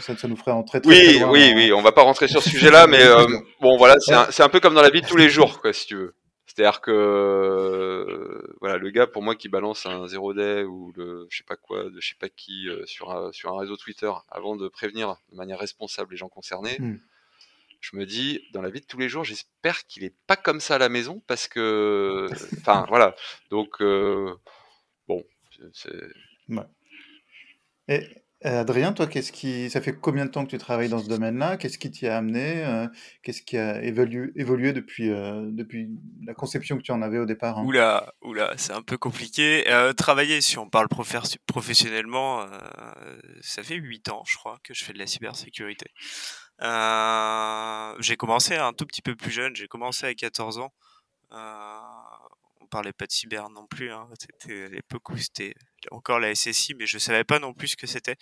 ça, 0.00 0.28
nous 0.28 0.36
ferait 0.36 0.52
entrer 0.52 0.80
très, 0.80 0.90
oui, 0.90 1.22
oui, 1.28 1.52
oui, 1.54 1.72
on 1.72 1.82
va 1.82 1.92
pas 1.92 2.02
rentrer 2.02 2.28
sur 2.28 2.42
ce 2.42 2.50
sujet-là, 2.50 2.86
mais 2.86 3.02
euh, 3.02 3.26
bon, 3.60 3.76
voilà, 3.76 3.96
c'est 4.00 4.42
un, 4.42 4.48
peu 4.48 4.60
comme 4.60 4.74
dans 4.74 4.82
la 4.82 4.90
vie 4.90 5.02
de 5.02 5.06
tous 5.06 5.16
les 5.16 5.28
jours, 5.28 5.60
quoi, 5.60 5.72
si 5.72 5.86
tu 5.86 5.96
veux. 5.96 6.14
C'est-à-dire 6.46 6.80
que 6.80 6.90
euh, 6.90 8.56
voilà, 8.60 8.76
le 8.76 8.90
gars 8.90 9.06
pour 9.06 9.22
moi 9.22 9.36
qui 9.36 9.48
balance 9.48 9.86
un 9.86 10.08
0 10.08 10.34
day 10.34 10.64
ou 10.64 10.92
le 10.96 11.28
je 11.30 11.38
sais 11.38 11.44
pas 11.44 11.54
quoi 11.54 11.84
de 11.84 12.00
je 12.00 12.08
sais 12.08 12.16
pas 12.18 12.28
qui 12.28 12.68
euh, 12.68 12.84
sur 12.86 13.12
un, 13.12 13.30
sur 13.30 13.54
un 13.54 13.60
réseau 13.60 13.76
Twitter 13.76 14.10
avant 14.28 14.56
de 14.56 14.66
prévenir 14.66 15.14
de 15.30 15.36
manière 15.36 15.60
responsable 15.60 16.10
les 16.10 16.16
gens 16.16 16.28
concernés, 16.28 16.76
hmm. 16.80 16.98
je 17.80 17.96
me 17.96 18.04
dis 18.04 18.40
dans 18.52 18.62
la 18.62 18.70
vie 18.70 18.80
de 18.80 18.86
tous 18.86 18.98
les 18.98 19.08
jours, 19.08 19.22
j'espère 19.22 19.86
qu'il 19.86 20.02
est 20.02 20.16
pas 20.26 20.34
comme 20.34 20.58
ça 20.58 20.74
à 20.74 20.78
la 20.78 20.88
maison 20.88 21.22
parce 21.28 21.46
que 21.46 22.26
enfin 22.58 22.84
voilà. 22.88 23.14
Donc 23.50 23.80
bon, 23.80 25.24
c'est 25.72 25.92
Et 27.86 28.08
Adrien, 28.42 28.92
toi, 28.94 29.06
qu'est-ce 29.06 29.32
qui, 29.32 29.68
ça 29.68 29.82
fait 29.82 29.92
combien 29.92 30.24
de 30.24 30.30
temps 30.30 30.44
que 30.44 30.50
tu 30.50 30.56
travailles 30.56 30.88
dans 30.88 30.98
ce 30.98 31.08
domaine-là? 31.08 31.58
Qu'est-ce 31.58 31.76
qui 31.76 31.90
t'y 31.90 32.06
a 32.06 32.16
amené? 32.16 32.64
euh, 32.64 32.86
qu'est-ce 33.22 33.42
qui 33.42 33.58
a 33.58 33.82
évolué, 33.82 34.32
euh, 34.36 35.48
depuis 35.52 35.90
la 36.24 36.32
conception 36.32 36.78
que 36.78 36.82
tu 36.82 36.90
en 36.92 37.02
avais 37.02 37.18
au 37.18 37.26
départ? 37.26 37.58
hein? 37.58 37.64
Oula, 37.66 38.14
oula, 38.22 38.54
c'est 38.56 38.72
un 38.72 38.80
peu 38.80 38.96
compliqué. 38.96 39.70
Euh, 39.70 39.92
travailler, 39.92 40.40
si 40.40 40.56
on 40.58 40.70
parle 40.70 40.88
professionnellement, 40.88 42.40
euh, 42.40 42.46
ça 43.42 43.62
fait 43.62 43.74
8 43.74 44.08
ans, 44.08 44.22
je 44.26 44.36
crois, 44.38 44.58
que 44.64 44.72
je 44.72 44.84
fais 44.84 44.94
de 44.94 44.98
la 44.98 45.06
cybersécurité. 45.06 45.90
Euh, 46.62 47.94
j'ai 48.00 48.16
commencé 48.16 48.56
un 48.56 48.72
tout 48.72 48.86
petit 48.86 49.02
peu 49.02 49.16
plus 49.16 49.30
jeune, 49.30 49.54
j'ai 49.54 49.68
commencé 49.68 50.06
à 50.06 50.14
14 50.14 50.58
ans. 50.58 50.72
Parlait 52.70 52.92
pas 52.92 53.06
de 53.06 53.12
cyber 53.12 53.50
non 53.50 53.66
plus, 53.66 53.90
hein. 53.90 54.08
C'était 54.18 54.64
à 54.64 54.68
l'époque 54.68 55.10
où 55.10 55.16
c'était 55.16 55.54
encore 55.90 56.20
la 56.20 56.34
SSI, 56.34 56.74
mais 56.74 56.86
je 56.86 56.98
savais 56.98 57.24
pas 57.24 57.40
non 57.40 57.52
plus 57.52 57.68
ce 57.68 57.76
que 57.76 57.88
c'était. 57.88 58.16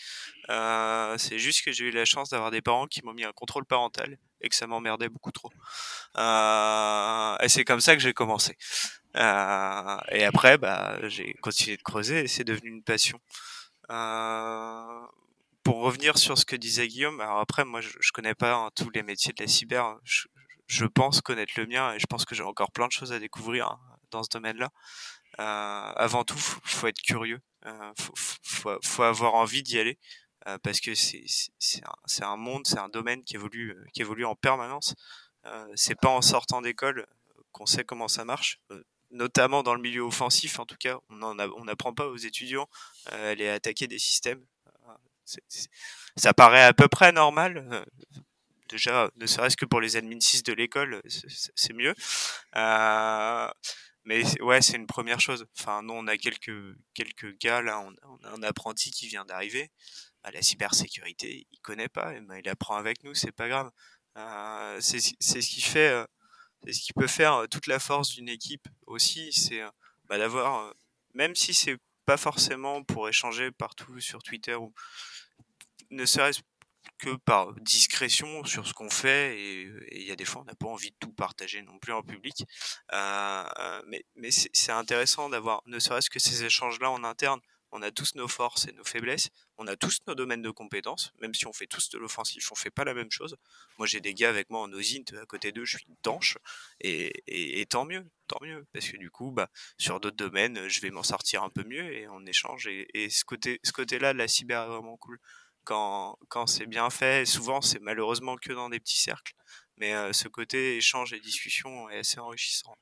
Euh, 0.48 1.18
c'est 1.18 1.38
juste 1.38 1.64
que 1.64 1.72
j'ai 1.72 1.84
eu 1.84 1.90
la 1.90 2.06
chance 2.06 2.30
d'avoir 2.30 2.50
des 2.50 2.62
parents 2.62 2.86
qui 2.86 3.04
m'ont 3.04 3.12
mis 3.12 3.24
un 3.24 3.32
contrôle 3.32 3.66
parental 3.66 4.16
et 4.40 4.48
que 4.48 4.54
ça 4.54 4.66
m'emmerdait 4.66 5.10
beaucoup 5.10 5.32
trop. 5.32 5.50
Euh, 6.16 7.36
et 7.40 7.48
c'est 7.48 7.64
comme 7.64 7.80
ça 7.80 7.94
que 7.94 8.00
j'ai 8.00 8.14
commencé. 8.14 8.56
Euh, 9.16 9.98
et 10.12 10.24
après, 10.24 10.56
bah, 10.56 10.98
j'ai 11.08 11.34
continué 11.42 11.76
de 11.76 11.82
creuser 11.82 12.20
et 12.20 12.28
c'est 12.28 12.44
devenu 12.44 12.70
une 12.70 12.82
passion. 12.82 13.20
Pour 15.62 15.82
revenir 15.82 16.16
sur 16.16 16.38
ce 16.38 16.46
que 16.46 16.56
disait 16.56 16.88
Guillaume, 16.88 17.20
alors 17.20 17.40
après, 17.40 17.66
moi, 17.66 17.82
je, 17.82 17.90
je 18.00 18.12
connais 18.12 18.34
pas 18.34 18.54
hein, 18.54 18.70
tous 18.74 18.88
les 18.90 19.02
métiers 19.02 19.34
de 19.36 19.42
la 19.42 19.48
cyber. 19.48 19.98
Je, 20.04 20.26
je 20.68 20.84
pense 20.84 21.20
connaître 21.20 21.54
le 21.56 21.66
mien 21.66 21.94
et 21.94 21.98
je 21.98 22.06
pense 22.06 22.24
que 22.24 22.34
j'ai 22.34 22.42
encore 22.42 22.70
plein 22.70 22.86
de 22.86 22.92
choses 22.92 23.12
à 23.12 23.18
découvrir 23.18 23.66
hein, 23.68 23.80
dans 24.10 24.22
ce 24.22 24.28
domaine-là. 24.30 24.70
Euh, 25.40 25.42
avant 25.42 26.24
tout, 26.24 26.36
faut, 26.36 26.60
faut 26.64 26.86
être 26.86 27.00
curieux, 27.00 27.40
euh, 27.66 27.92
faut, 27.96 28.78
faut, 28.82 29.02
avoir 29.02 29.34
envie 29.34 29.62
d'y 29.62 29.78
aller 29.78 29.98
euh, 30.48 30.58
parce 30.62 30.80
que 30.80 30.94
c'est 30.94 32.22
un, 32.22 32.36
monde, 32.36 32.66
c'est 32.66 32.78
un 32.78 32.88
domaine 32.88 33.22
qui 33.22 33.36
évolue 33.36 33.76
qui 33.92 34.00
évolue 34.00 34.24
en 34.24 34.34
permanence. 34.34 34.94
C'est 35.76 35.98
pas 35.98 36.10
en 36.10 36.20
sortant 36.20 36.60
d'école 36.60 37.06
qu'on 37.52 37.64
sait 37.66 37.84
comment 37.84 38.08
ça 38.08 38.24
marche. 38.24 38.60
Notamment 39.10 39.62
dans 39.62 39.74
le 39.74 39.80
milieu 39.80 40.02
offensif, 40.02 40.58
en 40.58 40.66
tout 40.66 40.76
cas, 40.78 40.98
on 41.08 41.64
n'apprend 41.64 41.94
pas 41.94 42.06
aux 42.06 42.16
étudiants 42.16 42.68
à 43.06 43.28
aller 43.28 43.48
attaquer 43.48 43.86
des 43.86 43.98
systèmes. 43.98 44.44
Ça 46.16 46.34
paraît 46.34 46.64
à 46.64 46.74
peu 46.74 46.88
près 46.88 47.12
normal, 47.12 47.86
déjà, 48.68 49.10
ne 49.16 49.26
serait-ce 49.26 49.56
que 49.56 49.64
pour 49.64 49.80
les 49.80 49.96
admin 49.96 50.20
6 50.20 50.42
de 50.42 50.52
l'école, 50.52 51.00
c'est 51.06 51.72
mieux. 51.72 51.94
Mais 54.08 54.24
ouais, 54.40 54.62
c'est 54.62 54.78
une 54.78 54.86
première 54.86 55.20
chose. 55.20 55.44
Enfin, 55.58 55.82
nous, 55.82 55.92
on 55.92 56.06
a 56.06 56.16
quelques, 56.16 56.74
quelques 56.94 57.36
gars, 57.36 57.60
là, 57.60 57.78
on, 57.78 58.16
a 58.24 58.30
un 58.30 58.42
apprenti 58.42 58.90
qui 58.90 59.06
vient 59.06 59.26
d'arriver. 59.26 59.70
À 60.22 60.30
la 60.30 60.40
cybersécurité, 60.40 61.46
il 61.52 61.60
connaît 61.60 61.90
pas, 61.90 62.14
et 62.14 62.20
ben, 62.22 62.36
il 62.42 62.48
apprend 62.48 62.76
avec 62.76 63.04
nous, 63.04 63.12
c'est 63.12 63.32
pas 63.32 63.48
grave. 63.48 63.70
Euh, 64.16 64.78
c'est 64.80 65.00
ce 65.00 65.38
qui 65.50 65.60
fait, 65.60 65.90
euh, 65.90 66.06
c'est 66.64 66.72
ce 66.72 66.80
qui 66.80 66.94
peut 66.94 67.06
faire 67.06 67.34
euh, 67.34 67.46
toute 67.48 67.66
la 67.66 67.78
force 67.78 68.14
d'une 68.14 68.30
équipe 68.30 68.66
aussi, 68.86 69.30
c'est 69.30 69.60
euh, 69.60 69.68
bah, 70.06 70.16
d'avoir, 70.16 70.72
même 71.12 71.34
si 71.34 71.52
c'est 71.52 71.76
pas 72.06 72.16
forcément 72.16 72.82
pour 72.84 73.10
échanger 73.10 73.50
partout 73.50 74.00
sur 74.00 74.22
Twitter 74.22 74.54
ou 74.54 74.72
ne 75.90 76.06
serait-ce 76.06 76.40
que 76.98 77.16
par 77.16 77.54
discrétion 77.60 78.44
sur 78.44 78.66
ce 78.66 78.72
qu'on 78.72 78.90
fait 78.90 79.38
et 79.38 79.72
il 79.92 80.02
y 80.02 80.10
a 80.10 80.16
des 80.16 80.24
fois 80.24 80.42
on 80.42 80.44
n'a 80.44 80.54
pas 80.54 80.66
envie 80.66 80.90
de 80.90 80.96
tout 81.00 81.12
partager 81.12 81.62
non 81.62 81.78
plus 81.78 81.92
en 81.92 82.02
public. 82.02 82.44
Euh, 82.92 83.82
mais, 83.86 84.04
mais 84.16 84.30
c'est 84.30 84.72
intéressant 84.72 85.28
d'avoir 85.28 85.62
ne 85.66 85.78
serait-ce 85.78 86.10
que 86.10 86.18
ces 86.18 86.44
échanges 86.44 86.80
là 86.80 86.90
en 86.90 87.04
interne 87.04 87.40
on 87.70 87.82
a 87.82 87.90
tous 87.90 88.14
nos 88.14 88.28
forces 88.28 88.66
et 88.66 88.72
nos 88.72 88.84
faiblesses 88.84 89.28
on 89.58 89.66
a 89.66 89.76
tous 89.76 89.98
nos 90.06 90.14
domaines 90.14 90.42
de 90.42 90.50
compétences 90.50 91.12
même 91.20 91.34
si 91.34 91.46
on 91.46 91.52
fait 91.52 91.66
tous 91.66 91.90
de 91.90 91.98
l'offensif 91.98 92.50
on 92.52 92.54
fait 92.54 92.70
pas 92.70 92.84
la 92.84 92.94
même 92.94 93.10
chose. 93.10 93.36
Moi 93.78 93.86
j'ai 93.86 94.00
des 94.00 94.14
gars 94.14 94.30
avec 94.30 94.50
moi 94.50 94.60
en 94.60 94.72
OSINT 94.72 95.04
à 95.20 95.26
côté 95.26 95.52
d'eux 95.52 95.64
je 95.64 95.76
suis 95.76 95.86
une 95.88 95.96
tanche 95.96 96.38
et, 96.80 97.12
et, 97.26 97.66
tant 97.66 97.84
mieux 97.84 98.06
tant 98.26 98.38
mieux. 98.42 98.66
Parce 98.72 98.88
que 98.88 98.96
du 98.96 99.10
coup 99.10 99.30
bah 99.30 99.50
sur 99.78 100.00
d'autres 100.00 100.16
domaines 100.16 100.68
je 100.68 100.80
vais 100.80 100.90
m'en 100.90 101.02
sortir 101.02 101.42
un 101.42 101.50
peu 101.50 101.64
mieux 101.64 101.92
et 101.92 102.08
on 102.08 102.24
échange 102.26 102.66
et, 102.68 103.10
ce 103.10 103.24
côté 103.24 103.60
ce 103.62 103.72
côté 103.72 103.98
de 103.98 104.04
la 104.04 104.28
cyber 104.28 104.62
est 104.62 104.68
vraiment 104.68 104.96
cool 104.96 105.18
quand, 105.68 106.46
c'est 106.46 106.66
bien 106.66 106.90
fait. 106.90 107.26
Souvent, 107.26 107.60
c'est 107.60 107.80
malheureusement 107.80 108.36
que 108.36 108.52
dans 108.52 108.68
des 108.68 108.80
petits 108.80 108.98
cercles, 108.98 109.34
mais 109.76 109.94
euh, 109.94 110.12
ce 110.12 110.28
côté 110.28 110.76
échange 110.76 111.12
et 111.12 111.20
discussion 111.20 111.88
est 111.90 111.98
assez 111.98 112.18
enrichissant. 112.18 112.74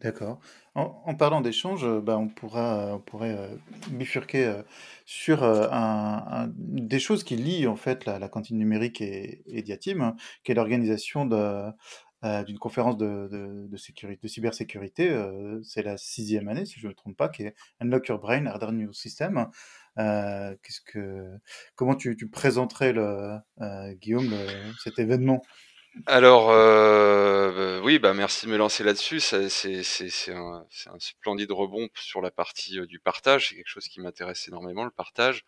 D'accord. 0.00 0.40
En, 0.74 1.14
parlant 1.14 1.40
d'échange, 1.40 1.86
bah, 2.02 2.18
on, 2.18 2.28
pourra, 2.28 3.00
pourrait 3.06 3.34
euh, 3.34 3.56
bifurquer 3.88 4.44
euh, 4.44 4.62
sur 5.06 5.42
euh, 5.42 6.46
des 6.54 6.98
choses 6.98 7.24
qui 7.24 7.36
lient 7.36 7.66
en 7.66 7.76
fait 7.76 8.04
la, 8.04 8.28
cantine 8.28 8.58
numérique 8.58 9.00
et, 9.00 9.42
et 9.46 9.62
Diatim, 9.62 10.02
hein, 10.02 10.16
qui 10.44 10.52
est 10.52 10.54
l'organisation 10.54 11.24
d'une 11.24 12.58
conférence 12.58 12.98
de, 12.98 13.28
de, 13.32 13.66
de, 13.68 13.76
sécurité, 13.78 14.20
de 14.22 14.28
cybersécurité. 14.28 15.26
c'est 15.62 15.82
la 15.82 15.96
sixième 15.96 16.48
année, 16.48 16.66
si 16.66 16.78
je 16.78 16.86
ne 16.86 16.90
me 16.90 16.94
trompe 16.94 17.16
pas, 17.16 17.30
qui 17.30 17.44
est 17.44 17.54
Unlock 17.80 18.08
Your 18.08 18.18
Brain, 18.18 18.44
Harder 18.44 18.72
New 18.72 18.92
System. 18.92 19.48
Euh, 19.98 20.54
qu'est-ce 20.62 20.80
que, 20.80 21.38
comment 21.74 21.94
tu, 21.94 22.16
présenterais 22.28 22.92
le, 22.92 23.38
euh, 23.60 23.92
Guillaume 23.94 24.34
cet 24.82 24.98
événement? 24.98 25.42
Alors 26.04 26.50
euh, 26.50 27.80
oui, 27.80 27.98
bah 27.98 28.12
merci 28.12 28.44
de 28.44 28.50
me 28.50 28.58
lancer 28.58 28.84
là-dessus. 28.84 29.18
C'est 29.18 30.30
un, 30.30 30.66
splendide 30.98 31.50
rebond 31.50 31.88
sur 31.94 32.20
la 32.20 32.30
partie 32.30 32.78
du 32.86 32.98
partage. 32.98 33.48
C'est 33.48 33.54
quelque 33.54 33.70
chose 33.70 33.88
qui 33.88 34.00
m'intéresse 34.00 34.46
énormément, 34.46 34.84
le 34.84 34.90
partage. 34.90 35.46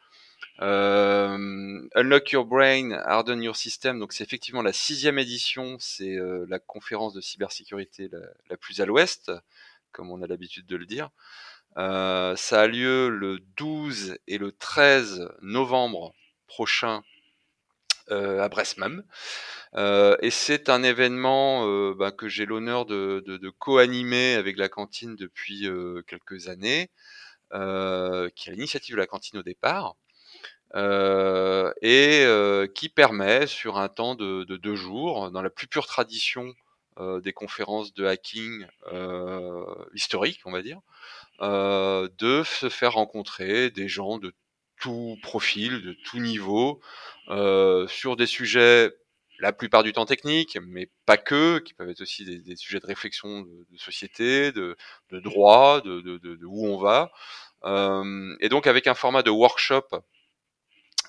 Unlock 0.60 2.32
Your 2.32 2.46
Brain, 2.46 2.92
Harden 2.92 3.42
Your 3.42 3.56
System. 3.56 3.98
Donc 3.98 4.14
c'est 4.14 4.24
effectivement 4.24 4.62
la 4.62 4.72
sixième 4.72 5.18
édition. 5.18 5.76
C'est 5.80 6.16
la 6.48 6.58
conférence 6.58 7.12
de 7.12 7.20
cybersécurité 7.20 8.08
la 8.48 8.56
plus 8.56 8.80
à 8.80 8.86
l'ouest, 8.86 9.30
comme 9.92 10.10
on 10.10 10.22
a 10.22 10.26
l'habitude 10.26 10.64
de 10.64 10.76
le 10.76 10.86
dire. 10.86 11.10
Euh, 11.78 12.34
ça 12.34 12.62
a 12.62 12.66
lieu 12.66 13.08
le 13.08 13.38
12 13.56 14.18
et 14.26 14.38
le 14.38 14.50
13 14.52 15.28
novembre 15.42 16.12
prochain 16.48 17.02
euh, 18.10 18.42
à 18.42 18.48
Brest 18.48 18.78
même. 18.78 19.04
Euh, 19.74 20.16
et 20.20 20.30
c'est 20.30 20.70
un 20.70 20.82
événement 20.82 21.92
bah, 21.94 22.10
que 22.10 22.28
j'ai 22.28 22.46
l'honneur 22.46 22.84
de, 22.84 23.50
co-animer 23.58 24.34
avec 24.34 24.56
la 24.56 24.68
cantine 24.68 25.14
depuis 25.14 25.68
quelques 26.06 26.48
années, 26.48 26.90
qui 27.52 27.56
est 28.50 28.52
l'initiative 28.52 28.96
de 28.96 29.00
la 29.00 29.06
cantine 29.06 29.38
au 29.38 29.42
départ. 29.42 29.94
Et 30.74 32.26
qui 32.74 32.88
permet, 32.88 33.46
sur 33.46 33.78
un 33.78 33.88
temps 33.88 34.14
de, 34.16 34.44
de, 34.44 34.56
deux 34.56 34.76
jours, 34.76 35.30
dans 35.30 35.42
la 35.42 35.50
plus 35.50 35.68
pure 35.68 35.86
tradition 35.86 36.54
des 36.98 37.32
conférences 37.32 37.94
de 37.94 38.06
hacking 38.06 38.66
historiques, 39.94 40.40
on 40.44 40.50
va 40.50 40.62
dire, 40.62 40.80
de 41.40 42.42
se 42.44 42.68
faire 42.68 42.94
rencontrer 42.94 43.70
des 43.70 43.88
gens 43.88 44.18
de 44.18 44.32
tout 44.80 45.16
profil, 45.22 45.82
de 45.82 45.96
tout 46.04 46.18
niveau, 46.18 46.80
sur 47.88 48.16
des 48.16 48.26
sujets 48.26 48.92
la 49.38 49.52
plupart 49.52 49.82
du 49.82 49.92
temps 49.92 50.04
techniques, 50.04 50.58
mais 50.60 50.90
pas 51.06 51.16
que, 51.16 51.58
qui 51.60 51.74
peuvent 51.74 51.88
être 51.90 52.00
aussi 52.00 52.24
des, 52.24 52.40
des 52.40 52.56
sujets 52.56 52.80
de 52.80 52.86
réflexion 52.86 53.42
de, 53.42 53.66
de 53.70 53.78
société, 53.78 54.52
de, 54.52 54.76
de 55.10 55.20
droit, 55.20 55.80
de, 55.80 56.00
de, 56.00 56.38
où 56.44 56.66
on 56.66 56.76
va. 56.76 57.12
Euh, 57.64 58.36
et 58.40 58.48
donc 58.48 58.66
avec 58.66 58.86
un 58.86 58.94
format 58.94 59.22
de 59.22 59.30
workshop 59.30 59.86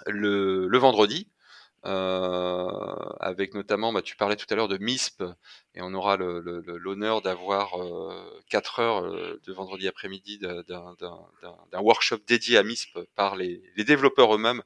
le, 0.06 0.68
le 0.68 0.78
vendredi, 0.78 1.28
euh, 1.86 2.68
avec 3.20 3.54
notamment, 3.54 3.94
bah, 3.94 4.02
tu 4.02 4.16
parlais 4.16 4.36
tout 4.36 4.46
à 4.50 4.56
l'heure 4.56 4.68
de 4.68 4.78
MISP, 4.78 5.24
et 5.76 5.82
on 5.82 5.94
aura 5.94 6.18
l'honneur 6.18 7.22
d'avoir 7.22 7.82
euh, 7.82 8.42
4 8.50 8.80
heures 8.80 9.06
euh, 9.06 9.40
de 9.46 9.54
vendredi 9.54 9.88
après-midi 9.88 10.40
d'un 10.40 11.80
workshop 11.80 12.18
dédié 12.28 12.58
à 12.58 12.64
MISP 12.64 13.00
par 13.16 13.36
les, 13.36 13.62
les 13.76 13.84
développeurs 13.84 14.36
eux-mêmes, 14.36 14.62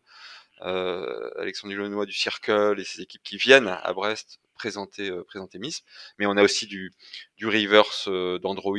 euh, 0.61 1.29
Alexandre 1.37 1.73
Dulenois 1.73 2.05
du 2.05 2.13
Circle 2.13 2.79
et 2.79 2.83
ses 2.83 3.01
équipes 3.01 3.23
qui 3.23 3.37
viennent 3.37 3.67
à 3.67 3.93
Brest 3.93 4.39
présenter, 4.55 5.09
euh, 5.09 5.23
présenter 5.23 5.59
MISP. 5.59 5.85
Mais 6.17 6.25
on 6.25 6.37
a 6.37 6.43
aussi 6.43 6.67
du, 6.67 6.93
du 7.37 7.47
reverse 7.47 8.07
d'Android 8.41 8.77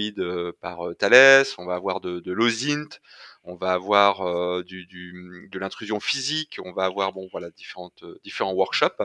par 0.60 0.80
Thales, 0.98 1.46
on 1.58 1.66
va 1.66 1.74
avoir 1.74 2.00
de, 2.00 2.20
de 2.20 2.32
on 3.44 3.54
va 3.56 3.72
avoir 3.72 4.22
euh, 4.22 4.64
de 4.64 5.58
l'intrusion 5.58 6.00
physique, 6.00 6.58
on 6.64 6.72
va 6.72 6.84
avoir 6.84 7.12
bon 7.12 7.28
voilà 7.30 7.48
euh, 7.48 8.18
différents 8.22 8.52
workshops. 8.52 9.02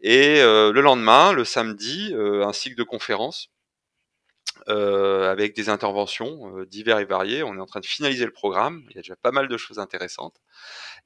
Et 0.00 0.40
euh, 0.40 0.72
le 0.72 0.80
lendemain, 0.80 1.32
le 1.32 1.44
samedi, 1.44 2.14
un 2.16 2.52
cycle 2.52 2.76
de 2.76 2.82
conférences 2.82 3.50
avec 4.66 5.54
des 5.56 5.68
interventions 5.68 6.64
divers 6.64 6.98
et 6.98 7.04
variées. 7.04 7.42
On 7.42 7.56
est 7.56 7.60
en 7.60 7.66
train 7.66 7.80
de 7.80 7.86
finaliser 7.86 8.24
le 8.24 8.32
programme. 8.32 8.84
Il 8.90 8.96
y 8.96 8.98
a 8.98 9.02
déjà 9.02 9.16
pas 9.16 9.30
mal 9.30 9.48
de 9.48 9.56
choses 9.56 9.78
intéressantes 9.78 10.40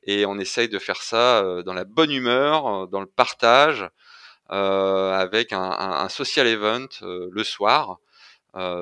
et 0.03 0.27
on 0.27 0.38
essaye 0.38 0.69
de 0.69 0.79
faire 0.79 1.03
ça 1.03 1.62
dans 1.64 1.73
la 1.73 1.85
bonne 1.85 2.11
humeur, 2.11 2.88
dans 2.88 3.01
le 3.01 3.07
partage, 3.07 3.88
avec 4.49 5.53
un 5.53 6.09
social 6.09 6.47
event 6.47 6.88
le 7.03 7.45
soir 7.45 7.99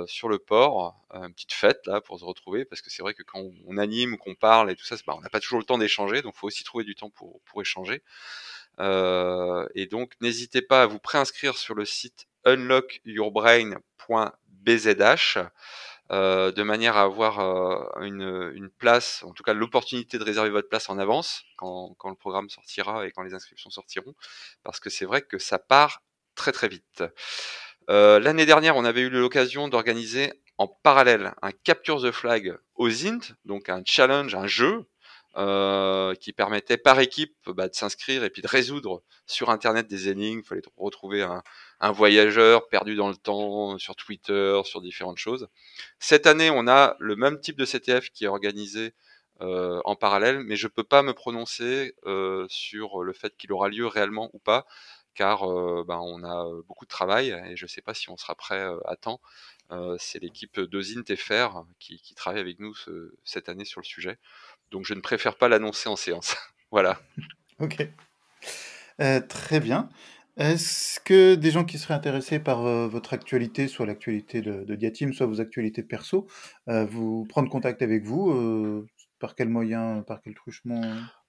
sur 0.07 0.29
le 0.29 0.39
port, 0.39 0.95
une 1.13 1.33
petite 1.33 1.53
fête 1.53 1.87
là 1.87 2.01
pour 2.01 2.19
se 2.19 2.25
retrouver, 2.25 2.65
parce 2.65 2.83
que 2.83 2.91
c'est 2.91 3.03
vrai 3.03 3.15
que 3.15 3.23
quand 3.23 3.43
on 3.67 3.79
anime, 3.79 4.19
qu'on 4.19 4.35
parle 4.35 4.71
et 4.71 4.77
tout 4.77 4.85
ça, 4.85 4.97
bah, 5.07 5.15
on 5.17 5.21
n'a 5.21 5.31
pas 5.31 5.41
toujours 5.41 5.59
le 5.59 5.65
temps 5.65 5.79
d'échanger, 5.79 6.23
donc 6.23 6.35
il 6.37 6.39
faut 6.39 6.47
aussi 6.47 6.65
trouver 6.65 6.85
du 6.85 6.95
temps 6.95 7.11
pour, 7.11 7.41
pour 7.43 7.61
échanger. 7.61 8.03
et 8.79 9.87
donc 9.91 10.13
n'hésitez 10.21 10.63
pas 10.63 10.83
à 10.83 10.87
vous 10.87 10.99
préinscrire 10.99 11.57
sur 11.57 11.75
le 11.75 11.85
site 11.85 12.27
unlockyourbrain.bzh. 12.45 15.39
Euh, 16.13 16.53
de 16.53 16.63
manière 16.63 16.99
à 16.99 17.03
avoir 17.03 17.41
euh, 17.41 18.03
une, 18.03 18.69
place, 18.69 19.23
en 19.23 19.33
tout 19.33 19.43
cas 19.43 19.55
l'opportunité 19.55 20.19
de 20.19 20.25
réserver 20.25 20.51
votre 20.51 20.69
place 20.69 20.91
en 20.91 20.99
avance 20.99 21.45
quand, 21.57 21.97
le 22.05 22.15
programme 22.17 22.51
sortira 22.51 23.07
et 23.07 23.13
quand 23.13 23.23
les 23.23 23.33
inscriptions 23.33 23.71
sortiront, 23.71 24.15
parce 24.63 24.79
que 24.79 24.91
c'est 24.91 25.07
vrai 25.07 25.23
que 25.23 25.39
ça 25.39 25.59
part 25.59 26.03
très 26.35 26.53
très 26.53 26.69
vite. 26.69 27.03
Euh, 27.91 28.21
l'année 28.21 28.47
dernière, 28.47 28.77
on 28.77 28.85
avait 28.85 29.03
eu 29.03 29.11
l'occasion 29.11 29.69
d'organiser 29.69 30.33
en 30.59 30.67
parallèle 30.67 31.35
un 31.43 31.51
Capture 31.51 32.01
the 32.01 32.11
Flag 32.11 32.57
aux 32.77 33.07
Int, 33.07 33.21
donc 33.45 33.69
un 33.69 33.83
challenge, 33.85 34.35
un 34.35 34.47
jeu 34.47 34.87
euh, 35.37 36.15
qui 36.15 36.33
permettait 36.33 36.77
par 36.77 37.01
équipe 37.01 37.35
bah, 37.47 37.69
de 37.69 37.75
s'inscrire 37.75 38.23
et 38.23 38.31
puis 38.31 38.43
de 38.43 38.49
résoudre 38.49 39.03
sur 39.27 39.51
Internet 39.51 39.89
des 39.89 40.09
énigmes. 40.09 40.41
Il 40.41 40.47
fallait 40.47 40.63
retrouver 40.77 41.23
un, 41.23 41.43
voyageur 41.93 42.69
perdu 42.69 42.95
dans 42.95 43.09
le 43.09 43.17
temps 43.17 43.77
sur 43.79 43.97
Twitter, 43.97 44.61
sur 44.65 44.81
différentes 44.81 45.19
choses. 45.19 45.49
Cette 45.99 46.27
année, 46.27 46.51
on 46.51 46.69
a 46.69 46.97
le 47.01 47.17
même 47.17 47.41
type 47.41 47.59
de 47.59 47.65
CTF 47.65 48.11
qui 48.11 48.25
est 48.25 48.29
organisé 48.29 48.95
euh, 49.41 49.81
en 49.85 49.97
parallèle, 49.97 50.41
mais 50.45 50.55
je 50.55 50.69
peux 50.69 50.85
pas 50.85 51.03
me 51.03 51.13
prononcer 51.13 51.95
sur 52.49 53.03
le 53.03 53.13
fait 53.13 53.37
qu'il 53.37 53.53
aura 53.53 53.69
lieu 53.69 53.87
réellement 53.87 54.31
ou 54.35 54.39
pas, 54.39 54.67
car 55.15 55.41
bah, 55.85 56.01
on 56.01 56.25
a 56.25 56.47
beaucoup 56.67 56.85
de 56.85 56.91
travail 56.91 57.31
et 57.31 57.57
je 57.57 57.65
ne 57.65 57.69
sais 57.69 57.83
pas 57.83 57.95
si 57.95 58.11
on 58.11 58.17
sera 58.17 58.35
prêt 58.35 58.65
à 58.87 58.97
temps. 58.97 59.21
C'est 59.99 60.21
l'équipe 60.21 60.61
d'Ozint 60.61 61.05
FR 61.17 61.65
qui, 61.79 62.15
travaille 62.15 62.41
avec 62.41 62.59
nous 62.61 62.75
cette 63.25 63.49
année 63.49 63.65
sur 63.65 63.81
le 63.81 63.87
sujet. 63.87 64.19
Donc 64.71 64.85
je 64.85 64.95
ne 64.95 65.01
préfère 65.01 65.37
pas 65.37 65.49
l'annoncer 65.49 65.89
en 65.89 65.97
séance. 65.97 66.37
voilà. 66.71 67.01
Ok. 67.59 67.87
Très 69.29 69.61
bien. 69.61 69.89
Est-ce 70.39 70.99
que 70.99 71.35
des 71.35 71.51
gens 71.51 71.65
qui 71.65 71.79
seraient 71.79 71.95
intéressés 71.95 72.39
par 72.39 72.63
votre 72.89 73.13
actualité, 73.13 73.69
soit 73.69 73.85
l'actualité 73.85 74.41
de, 74.41 74.65
de, 74.65 74.75
Diatim, 74.75 75.13
soit 75.13 75.27
vos 75.27 75.41
actualités 75.43 75.83
perso, 75.83 76.27
euh, 76.69 76.87
vous 76.87 77.27
prendre 77.29 77.51
contact 77.51 77.83
avec 77.83 78.05
vous 78.05 78.87
Par 79.19 79.35
quel 79.35 79.49
moyen, 79.49 80.03
par 80.03 80.23
quel 80.23 80.35
truchement? 80.35 80.81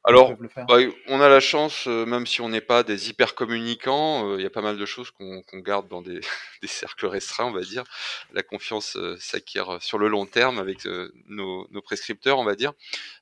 Alors, 0.05 0.33
bah, 0.67 0.79
on 1.07 1.21
a 1.21 1.29
la 1.29 1.39
chance, 1.39 1.87
euh, 1.87 2.05
même 2.05 2.27
si 2.27 2.41
on 2.41 2.49
n'est 2.49 2.59
pas 2.59 2.83
des 2.83 3.09
hyper 3.09 3.35
communicants, 3.35 4.29
euh, 4.29 4.35
il 4.37 4.43
y 4.43 4.45
a 4.45 4.49
pas 4.49 4.61
mal 4.61 4.77
de 4.77 4.85
choses 4.85 5.11
qu'on 5.11 5.41
garde 5.59 5.87
dans 5.87 6.01
des, 6.01 6.19
cercles 6.63 7.05
restreints, 7.05 7.45
on 7.45 7.53
va 7.53 7.61
dire. 7.61 7.85
La 8.33 8.43
confiance 8.43 8.97
euh, 8.97 9.15
s'acquiert 9.17 9.81
sur 9.81 9.97
le 9.97 10.09
long 10.09 10.25
terme 10.25 10.59
avec 10.59 10.85
nos, 11.27 11.67
prescripteurs, 11.83 12.37
on 12.37 12.43
va 12.43 12.55
dire. 12.55 12.73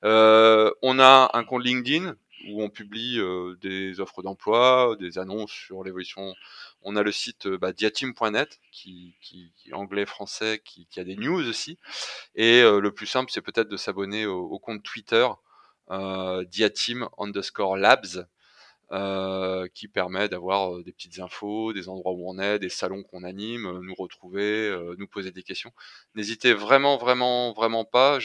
on 0.01 0.99
a 0.99 1.29
un 1.33 1.43
compte 1.43 1.63
LinkedIn 1.63 2.15
où 2.47 2.63
on 2.63 2.69
publie 2.69 3.19
des 3.61 3.99
offres 3.99 4.23
d'emploi, 4.23 4.95
des 4.99 5.19
annonces 5.19 5.51
sur 5.51 5.83
l'évolution. 5.83 6.33
On 6.81 6.95
a 6.95 7.03
le 7.03 7.11
site 7.11 7.47
bah, 7.47 7.71
diatim.net, 7.71 8.59
qui, 8.71 9.13
qui, 9.21 9.51
anglais-français, 9.71 10.59
qui, 10.65 10.87
a 10.99 11.03
des 11.03 11.15
news 11.15 11.47
aussi. 11.47 11.77
Et 12.33 12.63
le 12.63 12.91
plus 12.91 13.05
simple, 13.05 13.31
c'est 13.31 13.41
peut-être 13.41 13.69
de 13.69 13.77
s'abonner 13.77 14.25
au 14.25 14.57
compte 14.57 14.81
Twitter 14.81 15.27
euh, 15.91 16.43
underscore 17.17 17.77
labs, 17.77 18.27
euh, 18.91 19.67
qui 19.73 19.87
permet 19.87 20.27
d'avoir 20.27 20.75
euh, 20.75 20.83
des 20.83 20.91
petites 20.91 21.19
infos, 21.19 21.71
des 21.71 21.87
endroits 21.87 22.11
où 22.11 22.29
on 22.29 22.39
est, 22.39 22.59
des 22.59 22.69
salons 22.69 23.03
qu'on 23.03 23.23
anime, 23.23 23.79
nous 23.81 23.95
retrouver, 23.95 24.75
nous 24.97 25.07
poser 25.07 25.31
des 25.31 25.43
questions. 25.43 25.71
N'hésitez 26.15 26.53
vraiment, 26.53 26.97
vraiment, 26.97 27.53
vraiment 27.53 27.85
pas. 27.85 28.19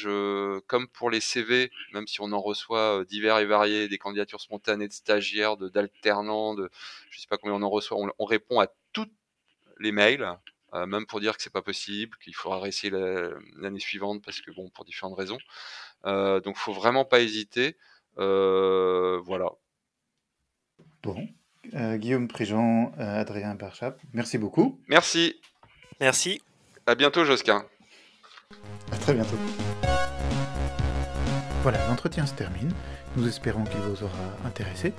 Comme 0.66 0.88
pour 0.88 1.11
les 1.11 1.20
CV, 1.20 1.70
même 1.92 2.07
si 2.07 2.20
on 2.20 2.33
en 2.33 2.40
reçoit 2.40 3.05
divers 3.05 3.38
et 3.38 3.46
variés, 3.46 3.88
des 3.88 3.98
candidatures 3.98 4.40
spontanées 4.40 4.88
de 4.88 4.92
stagiaires, 4.92 5.57
de 5.57 5.68
d'alternants, 5.68 6.55
de, 6.55 6.68
je 7.11 7.20
sais 7.20 7.29
pas 7.29 7.37
combien 7.38 7.57
on 7.57 7.62
en 7.62 7.70
reçoit, 7.70 7.98
on, 8.18 8.24
répond 8.24 8.61
à 8.61 8.66
toutes 8.92 9.12
les 9.79 9.92
mails. 9.92 10.26
même 10.74 11.07
pour 11.07 11.20
dire 11.20 11.37
que 11.37 11.42
c'est 11.42 11.52
pas 11.52 11.62
possible, 11.62 12.16
qu'il 12.22 12.35
faudra 12.35 12.59
réessayer 12.59 12.90
l'année 13.57 13.81
suivante 13.81 14.22
parce 14.24 14.40
que 14.40 14.50
bon, 14.50 14.68
pour 14.70 14.85
différentes 14.85 15.16
raisons. 15.16 15.38
Euh, 16.06 16.40
donc, 16.40 16.56
faut 16.56 16.72
vraiment 16.72 17.04
pas 17.04 17.20
hésiter. 17.20 17.76
Euh, 18.18 19.20
voilà. 19.24 19.50
Bon. 21.02 21.16
Euh, 21.74 21.96
Guillaume 21.96 22.28
Prigent, 22.28 22.92
Adrien 22.96 23.54
Barchap, 23.54 24.00
merci 24.12 24.38
beaucoup. 24.38 24.80
Merci. 24.88 25.34
Merci. 26.00 26.40
À 26.86 26.94
bientôt, 26.94 27.24
Josquin. 27.24 27.64
À 28.92 28.96
très 28.96 29.14
bientôt. 29.14 29.36
Voilà, 31.62 31.84
l'entretien 31.88 32.24
se 32.26 32.34
termine. 32.34 32.72
Nous 33.16 33.26
espérons 33.26 33.64
qu'il 33.64 33.80
vous 33.80 34.04
aura 34.04 34.36
intéressé. 34.44 34.92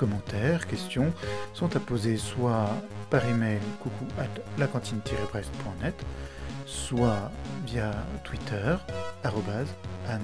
Commentaires, 0.00 0.66
questions 0.66 1.12
sont 1.52 1.76
à 1.76 1.78
poser 1.78 2.16
soit 2.16 2.70
par 3.10 3.22
email 3.26 3.58
coucou 3.82 4.06
at 4.18 4.30
lacantine-brest.net, 4.58 5.94
soit 6.64 7.30
via 7.66 7.90
Twitter, 8.24 8.76
arrobase 9.22 9.68
Anne 10.08 10.22